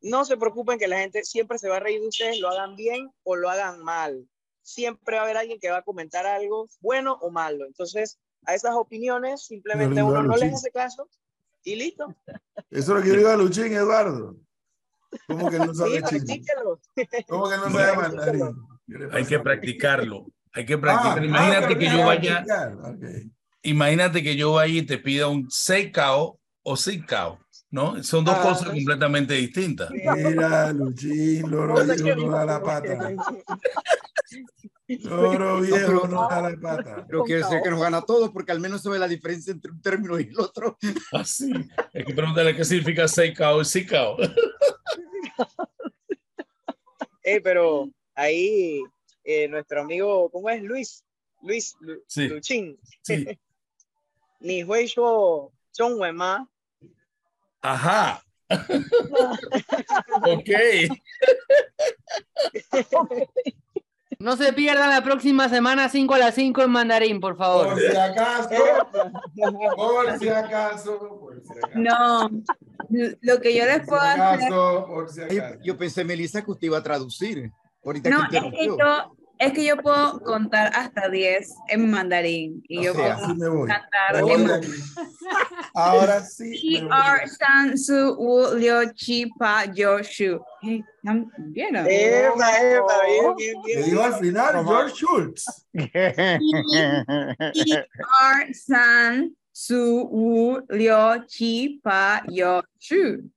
No 0.00 0.24
se 0.24 0.36
preocupen 0.36 0.78
que 0.78 0.86
la 0.88 0.98
gente 0.98 1.24
siempre 1.24 1.58
se 1.58 1.68
va 1.68 1.76
a 1.76 1.80
reír 1.80 2.00
de 2.00 2.08
ustedes, 2.08 2.38
lo 2.38 2.48
hagan 2.48 2.76
bien 2.76 3.10
o 3.24 3.36
lo 3.36 3.50
hagan 3.50 3.80
mal. 3.82 4.28
Siempre 4.62 5.16
va 5.16 5.22
a 5.22 5.24
haber 5.24 5.36
alguien 5.38 5.58
que 5.58 5.70
va 5.70 5.78
a 5.78 5.82
comentar 5.82 6.26
algo 6.26 6.68
bueno 6.80 7.18
o 7.20 7.30
malo. 7.30 7.66
Entonces, 7.66 8.18
a 8.46 8.54
esas 8.54 8.74
opiniones 8.74 9.42
simplemente 9.44 10.02
uno 10.02 10.22
no 10.22 10.36
les 10.36 10.50
sí. 10.50 10.54
hace 10.54 10.70
caso 10.70 11.08
y 11.64 11.74
listo. 11.76 12.14
Eso 12.70 12.70
es 12.70 12.88
lo 12.88 13.02
que 13.02 13.08
yo 13.08 13.14
digo 13.16 13.28
a 13.30 13.36
Luchín, 13.36 13.72
Eduardo. 13.72 14.36
¿Cómo 15.26 15.50
que 15.50 15.58
no 15.58 15.72
Sí, 15.74 15.78
sabe 15.80 16.02
chino? 16.02 16.08
practíquelo. 16.08 16.80
¿Cómo 17.28 17.48
que 17.48 17.56
no 17.56 17.70
sabe 17.70 17.96
mandarín? 17.96 18.56
¿Qué 18.86 18.92
le 18.98 19.16
Hay 19.16 19.24
que 19.26 19.38
practicarlo. 19.40 20.26
Hay 20.52 20.64
que 20.64 20.74
Ah, 20.74 20.80
practicar. 20.80 21.18
ah, 21.18 21.24
imagínate 21.24 21.66
pero 21.66 21.78
que 21.78 21.84
yo 21.86 21.90
déjame 21.92 22.04
vaya, 22.06 22.44
practicar. 22.44 22.76
Imagínate 23.62 24.22
que 24.22 24.36
yo 24.36 24.52
vaya 24.52 24.72
y 24.74 24.82
te 24.82 24.98
pida 24.98 25.26
un 25.28 25.50
seikao 25.50 26.38
o 26.62 26.76
sikao, 26.76 27.38
¿no? 27.70 28.02
Son 28.04 28.24
dos 28.24 28.36
Ah. 28.38 28.42
cosas 28.42 28.68
completamente 28.70 29.34
distintas. 29.34 29.90
Mira, 29.90 30.72
Luchín, 30.72 31.50
loro 31.50 31.74
viejo 31.84 32.14
no 32.16 32.30
da 32.30 32.44
la 32.44 32.62
pata. 32.62 33.10
Loro 34.86 35.60
viejo 35.60 36.06
no 36.08 36.28
da 36.28 36.50
la 36.50 36.56
pata. 36.60 37.04
Pero 37.06 37.24
quiere 37.24 37.42
decir 37.42 37.60
que 37.62 37.70
nos 37.70 37.80
gana 37.80 38.00
todo 38.02 38.32
porque 38.32 38.52
al 38.52 38.60
menos 38.60 38.82
se 38.82 38.88
ve 38.90 38.98
la 38.98 39.08
diferencia 39.08 39.50
entre 39.52 39.70
un 39.72 39.80
término 39.82 40.18
y 40.20 40.24
el 40.24 40.38
otro. 40.40 40.78
Así. 41.12 41.50
Hay 41.94 42.04
que 42.04 42.14
preguntarle 42.14 42.54
qué 42.56 42.64
significa 42.64 43.08
seikao 43.08 43.60
y 43.60 43.64
sikao. 43.64 44.16
Eh, 47.22 47.40
pero 47.42 47.90
ahí 48.14 48.82
eh, 49.24 49.48
nuestro 49.48 49.82
amigo, 49.82 50.30
¿cómo 50.30 50.48
es? 50.48 50.62
Luis. 50.62 51.04
Luis 51.42 51.74
Lu- 51.80 52.02
Sí. 52.06 52.28
Luchín. 52.28 52.78
Sí. 53.02 53.26
Ni 54.40 54.62
hui 54.62 54.86
shuo 54.86 55.52
zhongwen 55.76 56.14
ma. 56.16 56.46
Ajá. 57.62 58.22
ok. 60.22 60.50
No 64.20 64.36
se 64.36 64.52
pierdan 64.52 64.90
la 64.90 65.02
próxima 65.04 65.48
semana 65.48 65.88
5 65.88 66.14
a 66.14 66.18
las 66.18 66.34
5 66.34 66.62
en 66.62 66.70
mandarín, 66.70 67.20
por 67.20 67.36
favor. 67.36 67.68
Por 67.68 67.80
si 67.80 67.96
acaso, 67.96 68.48
por 69.76 70.18
si 70.18 70.28
acaso, 70.28 71.18
por 71.20 71.40
si 71.40 71.52
acaso. 71.52 71.70
No, 71.74 72.28
lo 73.20 73.40
que 73.40 73.54
yo 73.54 73.64
les 73.64 73.78
Por 73.80 73.86
puedo 73.86 74.02
si 74.02 74.08
hacer, 74.08 74.44
acaso, 74.46 74.86
por 74.88 75.08
si 75.10 75.20
Yo, 75.20 75.44
acaso. 75.44 75.60
yo 75.62 75.76
pensé, 75.78 76.04
Melissa, 76.04 76.42
que 76.44 76.50
usted 76.50 76.66
iba 76.66 76.78
a 76.78 76.82
traducir. 76.82 77.52
Ahorita 77.84 78.10
No, 78.10 78.28
que 78.28 78.38
es 78.38 78.42
que 78.44 78.66
yo, 78.66 78.76
es 79.38 79.52
que 79.52 79.64
yo 79.64 79.76
puedo 79.76 80.20
contar 80.20 80.70
hasta 80.74 81.08
10 81.08 81.54
en 81.68 81.90
mandarín 81.90 82.62
y 82.68 82.82
yo 82.84 82.92
O 82.92 82.94
sea, 82.94 83.14
puedo 83.16 83.26
Así 83.26 83.34
me 83.38 83.48
voy. 83.48 83.68
cantar 83.68 84.14
Me 84.14 84.22
voy 84.22 84.32
en 84.32 84.50
aquí. 84.50 84.68
Ahora 85.74 86.22
sí. 86.24 86.82
Ar 86.90 87.28
san 87.28 87.78
su 87.78 88.14
wu 88.18 88.54
liu 88.56 88.92
chi 88.94 89.26
pa 89.38 89.64
yo 89.66 89.98
shu. 90.02 90.40
Hey, 90.62 90.82
¿tam- 91.04 91.30
¿Vieron? 91.38 91.86
Epa, 91.88 92.58
epa, 92.58 93.04
bien, 93.06 93.36
bien, 93.36 93.62
Te 93.62 93.68
bien. 93.76 93.84
digo 93.90 94.02
al 94.02 94.14
final. 94.14 94.64
George 94.66 94.94
Schultz. 94.94 95.66
Ar 98.20 98.54
san 98.54 99.36
su 99.52 100.08
wu 100.10 100.60
liu 100.70 101.24
chi 101.28 101.80
pa 101.82 102.22
yo 102.28 102.62
shu. 102.78 103.30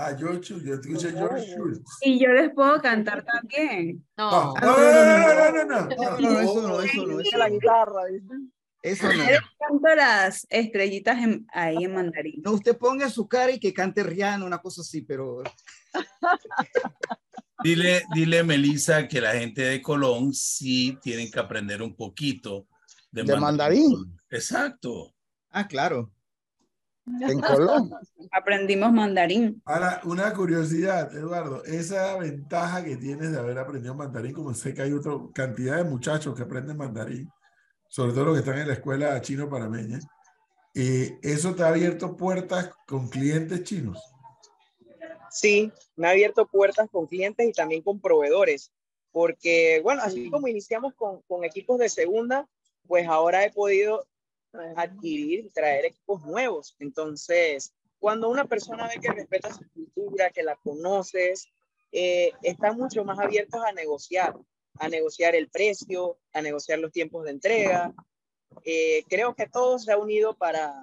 Ah, 0.00 0.14
George 0.16 0.42
Schultz. 0.44 0.64
Yo 0.64 0.74
escuché 0.74 1.10
George 1.10 1.44
Schultz. 1.54 1.80
Y 2.02 2.20
yo 2.20 2.28
les 2.28 2.52
puedo 2.54 2.80
cantar 2.80 3.24
también. 3.24 4.06
No, 4.16 4.30
No. 4.30 4.54
no, 4.54 4.60
no, 4.60 4.76
no, 4.76 5.34
no, 5.34 5.50
no, 5.50 5.64
no, 5.64 5.80
No, 5.96 5.96
no. 5.96 6.20
no, 6.20 6.40
eso 6.40 6.68
no, 6.68 6.80
eso 6.82 7.06
no, 7.06 7.20
eso 7.20 7.36
La 7.36 7.48
guitarra. 7.48 8.02
Eso 8.80 9.12
no. 9.12 9.24
Canto 9.58 9.94
las 9.96 10.46
estrellitas 10.50 11.18
en- 11.18 11.46
ahí 11.52 11.82
en 11.82 11.94
mandarín. 11.94 12.40
No, 12.44 12.52
usted 12.52 12.78
ponga 12.78 13.10
su 13.10 13.26
cara 13.26 13.50
y 13.50 13.58
que 13.58 13.74
cante 13.74 14.04
Rihanna, 14.04 14.44
una 14.44 14.58
cosa 14.58 14.82
así, 14.82 15.02
pero 15.02 15.42
Dile, 17.64 18.04
dile, 18.14 18.44
Melissa, 18.44 19.08
que 19.08 19.20
la 19.20 19.32
gente 19.32 19.62
de 19.62 19.82
Colón 19.82 20.32
sí 20.32 20.96
tienen 21.02 21.28
que 21.28 21.40
aprender 21.40 21.82
un 21.82 21.96
poquito 21.96 22.68
de, 23.10 23.24
De 23.24 23.36
mandarín. 23.36 24.16
Exacto. 24.30 25.12
ah, 25.50 25.66
claro. 25.66 26.12
En 27.20 27.40
Colón. 27.40 27.90
Aprendimos 28.30 28.92
mandarín. 28.92 29.62
Ahora, 29.64 30.00
una 30.04 30.32
curiosidad, 30.32 31.14
Eduardo, 31.16 31.64
esa 31.64 32.16
ventaja 32.16 32.84
que 32.84 32.96
tienes 32.96 33.32
de 33.32 33.38
haber 33.38 33.58
aprendido 33.58 33.94
mandarín, 33.94 34.32
como 34.32 34.54
sé 34.54 34.74
que 34.74 34.82
hay 34.82 34.92
otra 34.92 35.12
cantidad 35.34 35.76
de 35.76 35.84
muchachos 35.84 36.34
que 36.34 36.42
aprenden 36.42 36.76
mandarín, 36.76 37.30
sobre 37.88 38.12
todo 38.12 38.26
los 38.26 38.34
que 38.34 38.40
están 38.40 38.58
en 38.58 38.68
la 38.68 38.74
escuela 38.74 39.20
chino-panameña, 39.20 39.98
eh, 40.74 41.18
¿eso 41.22 41.54
te 41.54 41.62
ha 41.62 41.68
abierto 41.68 42.16
puertas 42.16 42.70
con 42.86 43.08
clientes 43.08 43.64
chinos? 43.64 43.98
Sí, 45.30 45.72
me 45.96 46.08
ha 46.08 46.10
abierto 46.10 46.46
puertas 46.46 46.88
con 46.90 47.06
clientes 47.06 47.48
y 47.48 47.52
también 47.52 47.82
con 47.82 48.00
proveedores, 48.00 48.70
porque, 49.10 49.80
bueno, 49.82 50.02
así 50.02 50.30
como 50.30 50.48
iniciamos 50.48 50.94
con, 50.94 51.22
con 51.22 51.44
equipos 51.44 51.78
de 51.78 51.88
segunda, 51.88 52.46
pues 52.86 53.06
ahora 53.06 53.44
he 53.44 53.52
podido 53.52 54.06
adquirir 54.76 55.46
y 55.46 55.50
traer 55.50 55.86
equipos 55.86 56.24
nuevos. 56.24 56.74
Entonces, 56.78 57.72
cuando 57.98 58.28
una 58.28 58.44
persona 58.46 58.88
ve 58.88 59.00
que 59.00 59.12
respeta 59.12 59.52
su 59.52 59.68
cultura, 59.70 60.30
que 60.30 60.42
la 60.42 60.56
conoces, 60.56 61.48
eh, 61.92 62.32
están 62.42 62.76
mucho 62.76 63.04
más 63.04 63.18
abiertos 63.18 63.60
a 63.64 63.72
negociar, 63.72 64.34
a 64.78 64.88
negociar 64.88 65.34
el 65.34 65.48
precio, 65.48 66.18
a 66.32 66.42
negociar 66.42 66.78
los 66.78 66.92
tiempos 66.92 67.24
de 67.24 67.30
entrega. 67.32 67.94
Eh, 68.64 69.04
creo 69.08 69.34
que 69.34 69.46
todo 69.48 69.78
se 69.78 69.92
ha 69.92 69.98
unido 69.98 70.36
para, 70.36 70.74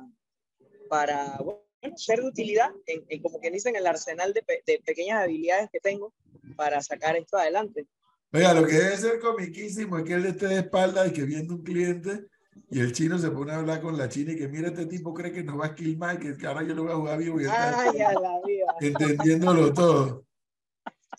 para 0.90 1.38
bueno, 1.38 1.64
ser 1.98 2.22
de 2.22 2.28
utilidad, 2.28 2.72
en, 2.86 3.06
en 3.08 3.22
como 3.22 3.40
que 3.40 3.52
dicen, 3.52 3.76
el 3.76 3.88
arsenal 3.88 4.34
de, 4.34 4.44
pe- 4.44 4.64
de 4.66 4.80
pequeñas 4.86 5.24
habilidades 5.24 5.70
que 5.72 5.80
tengo 5.80 6.14
para 6.56 6.82
sacar 6.82 7.16
esto 7.16 7.38
adelante. 7.38 7.86
Oiga, 8.34 8.54
lo 8.54 8.68
que 8.68 8.74
debe 8.74 8.98
ser 8.98 9.20
comiquísimo 9.20 9.98
es 9.98 10.04
que 10.04 10.14
él 10.14 10.26
esté 10.26 10.48
de 10.48 10.60
espalda 10.60 11.08
y 11.08 11.14
que 11.14 11.24
viendo 11.24 11.56
un 11.56 11.64
cliente 11.64 12.26
y 12.70 12.80
el 12.80 12.92
chino 12.94 13.18
se 13.18 13.30
pone 13.32 13.52
a 13.52 13.58
hablar 13.58 13.82
con 13.82 13.98
la 13.98 14.10
china 14.10 14.32
y 14.32 14.38
que 14.38 14.48
mira, 14.48 14.70
este 14.70 14.86
tipo 14.86 15.14
cree 15.14 15.32
que 15.32 15.44
nos 15.44 15.60
va 15.60 15.66
a 15.66 15.68
esquilmar 15.70 16.16
y 16.24 16.38
que 16.38 16.48
ahora 16.48 16.64
yo 16.64 16.74
lo 16.74 16.84
voy 16.84 16.92
a 16.92 16.96
jugar 16.96 17.18
vivo 17.20 17.40
y 17.42 17.46
Ay, 17.46 18.00
a 18.02 18.14
la 18.14 18.42
vida. 18.46 18.66
entendiéndolo 18.82 19.74
todo. 19.74 20.26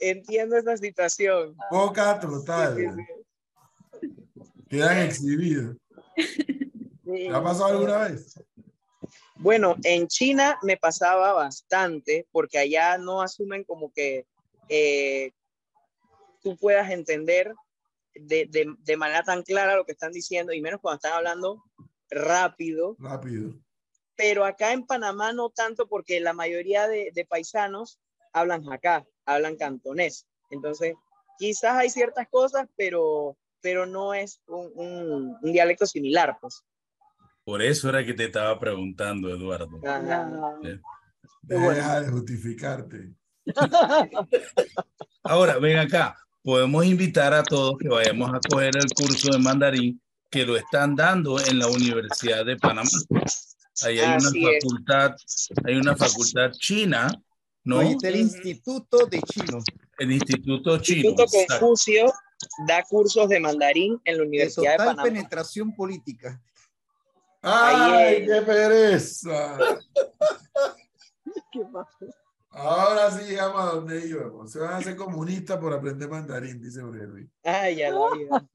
Entiendo 0.01 0.57
esa 0.57 0.77
situación. 0.77 1.57
Poca 1.71 2.21
Sí, 2.21 2.27
total. 2.27 2.97
sí, 4.01 4.09
Quedan 4.69 4.99
exhibidos. 4.99 5.77
sí. 6.17 7.03
¿Te 7.05 7.29
ha 7.31 7.43
pasado 7.43 7.67
alguna 7.67 7.99
vez? 8.09 8.35
Bueno, 9.37 9.77
en 9.85 10.09
China 10.09 10.59
me 10.63 10.77
pasaba 10.77 11.33
bastante 11.35 12.27
porque 12.33 12.59
allá 12.59 12.99
no 12.99 13.21
asumen 13.23 13.65
como 13.65 13.93
que 13.93 14.27
eh, 14.69 15.31
tú 16.43 16.57
puedas 16.57 16.91
entender 16.91 17.55
de, 18.21 18.47
de- 18.51 18.75
de 18.79 18.97
manera 18.97 19.23
tan 19.23 19.43
clara 19.43 19.77
lo 19.77 19.85
que 19.85 19.93
están 19.93 20.13
diciendo 20.13 20.53
y 20.53 20.61
menos 20.61 20.81
cuando 20.81 20.97
están 20.97 21.13
hablando 21.15 21.63
rápido. 22.11 22.97
Rápido. 22.99 23.55
Pero 24.17 24.45
acá 24.45 24.73
en 24.73 24.87
Panamá 24.87 25.33
no 25.33 25.51
tanto 25.51 25.87
porque 25.89 26.21
la 26.21 26.33
mayoría 26.33 26.89
de, 26.89 27.11
de 27.15 27.25
paisanos 27.27 27.99
hablan 28.33 28.71
acá, 28.73 29.05
hablan 29.27 29.57
cantonés. 29.57 30.27
Entonces, 30.51 30.95
quizás 31.39 31.75
hay 31.77 31.91
ciertas 31.91 32.27
cosas, 32.31 32.67
pero, 32.77 33.37
pero 33.61 33.85
no 33.87 34.15
es 34.15 34.41
un, 34.47 34.71
un- 34.75 35.37
un 35.43 35.53
dialecto 35.53 35.87
similar, 35.87 36.39
pues. 36.41 36.63
Por 37.45 37.63
eso 37.63 37.89
era 37.91 38.05
que 38.05 38.15
te 38.15 38.25
estaba 38.25 38.59
preguntando, 38.59 39.29
Eduardo. 39.29 39.81
Ajá. 39.87 40.59
Deja 41.43 42.01
de 42.01 42.09
justificarte. 42.11 43.13
Ahora, 45.23 45.59
ven 45.59 45.79
acá. 45.79 46.17
Podemos 46.47 46.87
invitar 46.87 47.35
a 47.35 47.43
todos 47.43 47.77
que 47.77 47.89
vayamos 47.89 48.33
a 48.33 48.39
coger 48.49 48.77
el 48.77 48.87
curso 48.95 49.33
de 49.33 49.39
mandarín 49.41 50.01
que 50.31 50.47
lo 50.47 50.57
están 50.57 50.95
dando 50.95 51.41
en 51.41 51.59
la 51.59 51.67
Universidad 51.67 52.47
de 52.47 52.57
Panamá. 52.57 52.89
Ahí 53.83 53.99
hay 53.99 54.15
Así 54.15 54.39
una 54.39 54.51
es. 54.53 54.63
facultad, 54.63 55.17
hay 55.65 55.75
una 55.75 55.97
facultad 55.97 56.53
china, 56.53 57.09
¿no? 57.65 57.81
Ahí 57.81 57.95
está 57.95 58.07
el 58.11 58.17
Instituto 58.19 59.07
de 59.07 59.21
Chino. 59.23 59.59
El 59.99 60.13
Instituto 60.13 60.79
Chino. 60.79 61.09
Instituto. 61.09 61.59
Confucio 61.59 62.13
da 62.69 62.85
cursos 62.85 63.29
de 63.29 63.41
mandarín 63.41 64.01
en 64.05 64.19
la 64.19 64.23
Universidad 64.23 64.71
de, 64.71 64.77
total 64.77 64.87
Panamá. 64.95 65.03
penetración 65.03 65.75
política. 65.75 66.41
¡Ay, 67.43 68.25
qué 68.25 68.43
pereza! 68.43 69.59
¿Qué 71.53 71.63
pasa? 71.73 72.07
Ahora 72.51 73.11
sí 73.11 73.25
llegamos 73.25 73.61
a 73.61 73.75
donde 73.75 74.07
íbamos. 74.07 74.51
Se 74.51 74.59
van 74.59 74.73
a 74.75 74.77
hacer 74.79 74.97
comunistas 74.97 75.59
por 75.59 75.73
aprender 75.75 76.09
mandarín, 76.09 76.61
dice 76.61 76.81
Aurelio. 76.81 77.29
Ay, 77.45 77.77
ya 77.77 77.91
la 77.91 78.11
vida. 78.17 78.49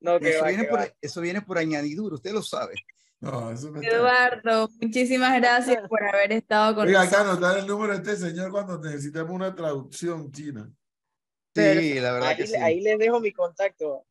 No, 0.00 0.18
que 0.20 0.30
Eso 0.30 0.42
va, 0.42 0.48
viene, 0.48 0.62
que 0.64 0.68
por, 0.70 0.78
va. 0.80 0.88
eso 1.00 1.20
viene 1.20 1.42
por 1.42 1.58
añadidura, 1.58 2.14
usted 2.14 2.32
lo 2.32 2.42
sabe. 2.42 2.74
No, 3.20 3.50
eso 3.50 3.70
no 3.70 3.80
está. 3.82 3.96
Eduardo, 3.96 4.68
muchísimas 4.80 5.34
gracias 5.40 5.86
por 5.88 6.02
haber 6.04 6.32
estado 6.32 6.74
con 6.76 6.86
Oiga, 6.86 7.00
nosotros. 7.00 7.20
acá 7.22 7.30
anotar 7.32 7.58
el 7.58 7.66
número 7.66 7.92
de 7.98 7.98
este 8.12 8.28
señor 8.28 8.50
cuando 8.52 8.78
necesitemos 8.78 9.30
una 9.32 9.54
traducción 9.54 10.30
china. 10.30 10.70
Sí, 11.54 11.94
la 11.98 12.12
verdad 12.12 12.28
Ahí, 12.28 12.36
que 12.36 12.46
sí. 12.46 12.54
ahí 12.54 12.80
les 12.80 12.98
dejo 12.98 13.18
mi 13.20 13.32
contacto. 13.32 14.06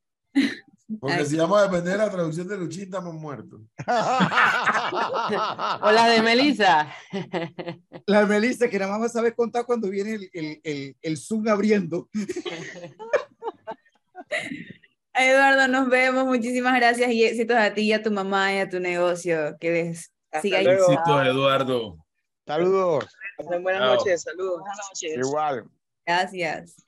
Porque 0.99 1.17
Ay. 1.17 1.25
si 1.25 1.35
vamos 1.35 1.59
a 1.59 1.63
depender 1.63 1.93
de 1.93 1.97
la 1.97 2.09
traducción 2.09 2.47
de 2.47 2.57
Luchín, 2.57 2.83
estamos 2.83 3.13
muertos. 3.13 3.59
O 5.81 5.91
la 5.91 6.07
de 6.07 6.21
Melissa. 6.21 6.89
La 8.05 8.25
Melissa 8.25 8.69
que 8.69 8.79
nada 8.79 8.91
más 8.91 9.01
va 9.01 9.05
a 9.07 9.09
saber 9.09 9.35
contar 9.35 9.65
cuando 9.65 9.89
viene 9.89 10.13
el, 10.13 10.29
el, 10.33 10.61
el, 10.63 10.95
el 11.01 11.17
Zoom 11.17 11.47
abriendo. 11.49 12.07
Eduardo, 15.13 15.67
nos 15.67 15.89
vemos. 15.89 16.25
Muchísimas 16.25 16.75
gracias 16.75 17.11
y 17.11 17.25
éxitos 17.25 17.57
a 17.57 17.73
ti 17.73 17.81
y 17.81 17.93
a 17.93 18.01
tu 18.01 18.11
mamá 18.11 18.53
y 18.53 18.59
a 18.59 18.69
tu 18.69 18.79
negocio. 18.79 19.57
Que 19.59 19.71
les 19.71 20.13
siga. 20.41 20.61
Éxitos, 20.61 21.25
Eduardo. 21.25 21.97
Saludos. 22.45 23.05
Buenas 23.61 23.81
noches. 23.81 24.21
Saludos. 24.21 24.61
Buenas 24.61 24.77
noches. 24.89 25.17
Igual. 25.17 25.65
Gracias. 26.05 26.85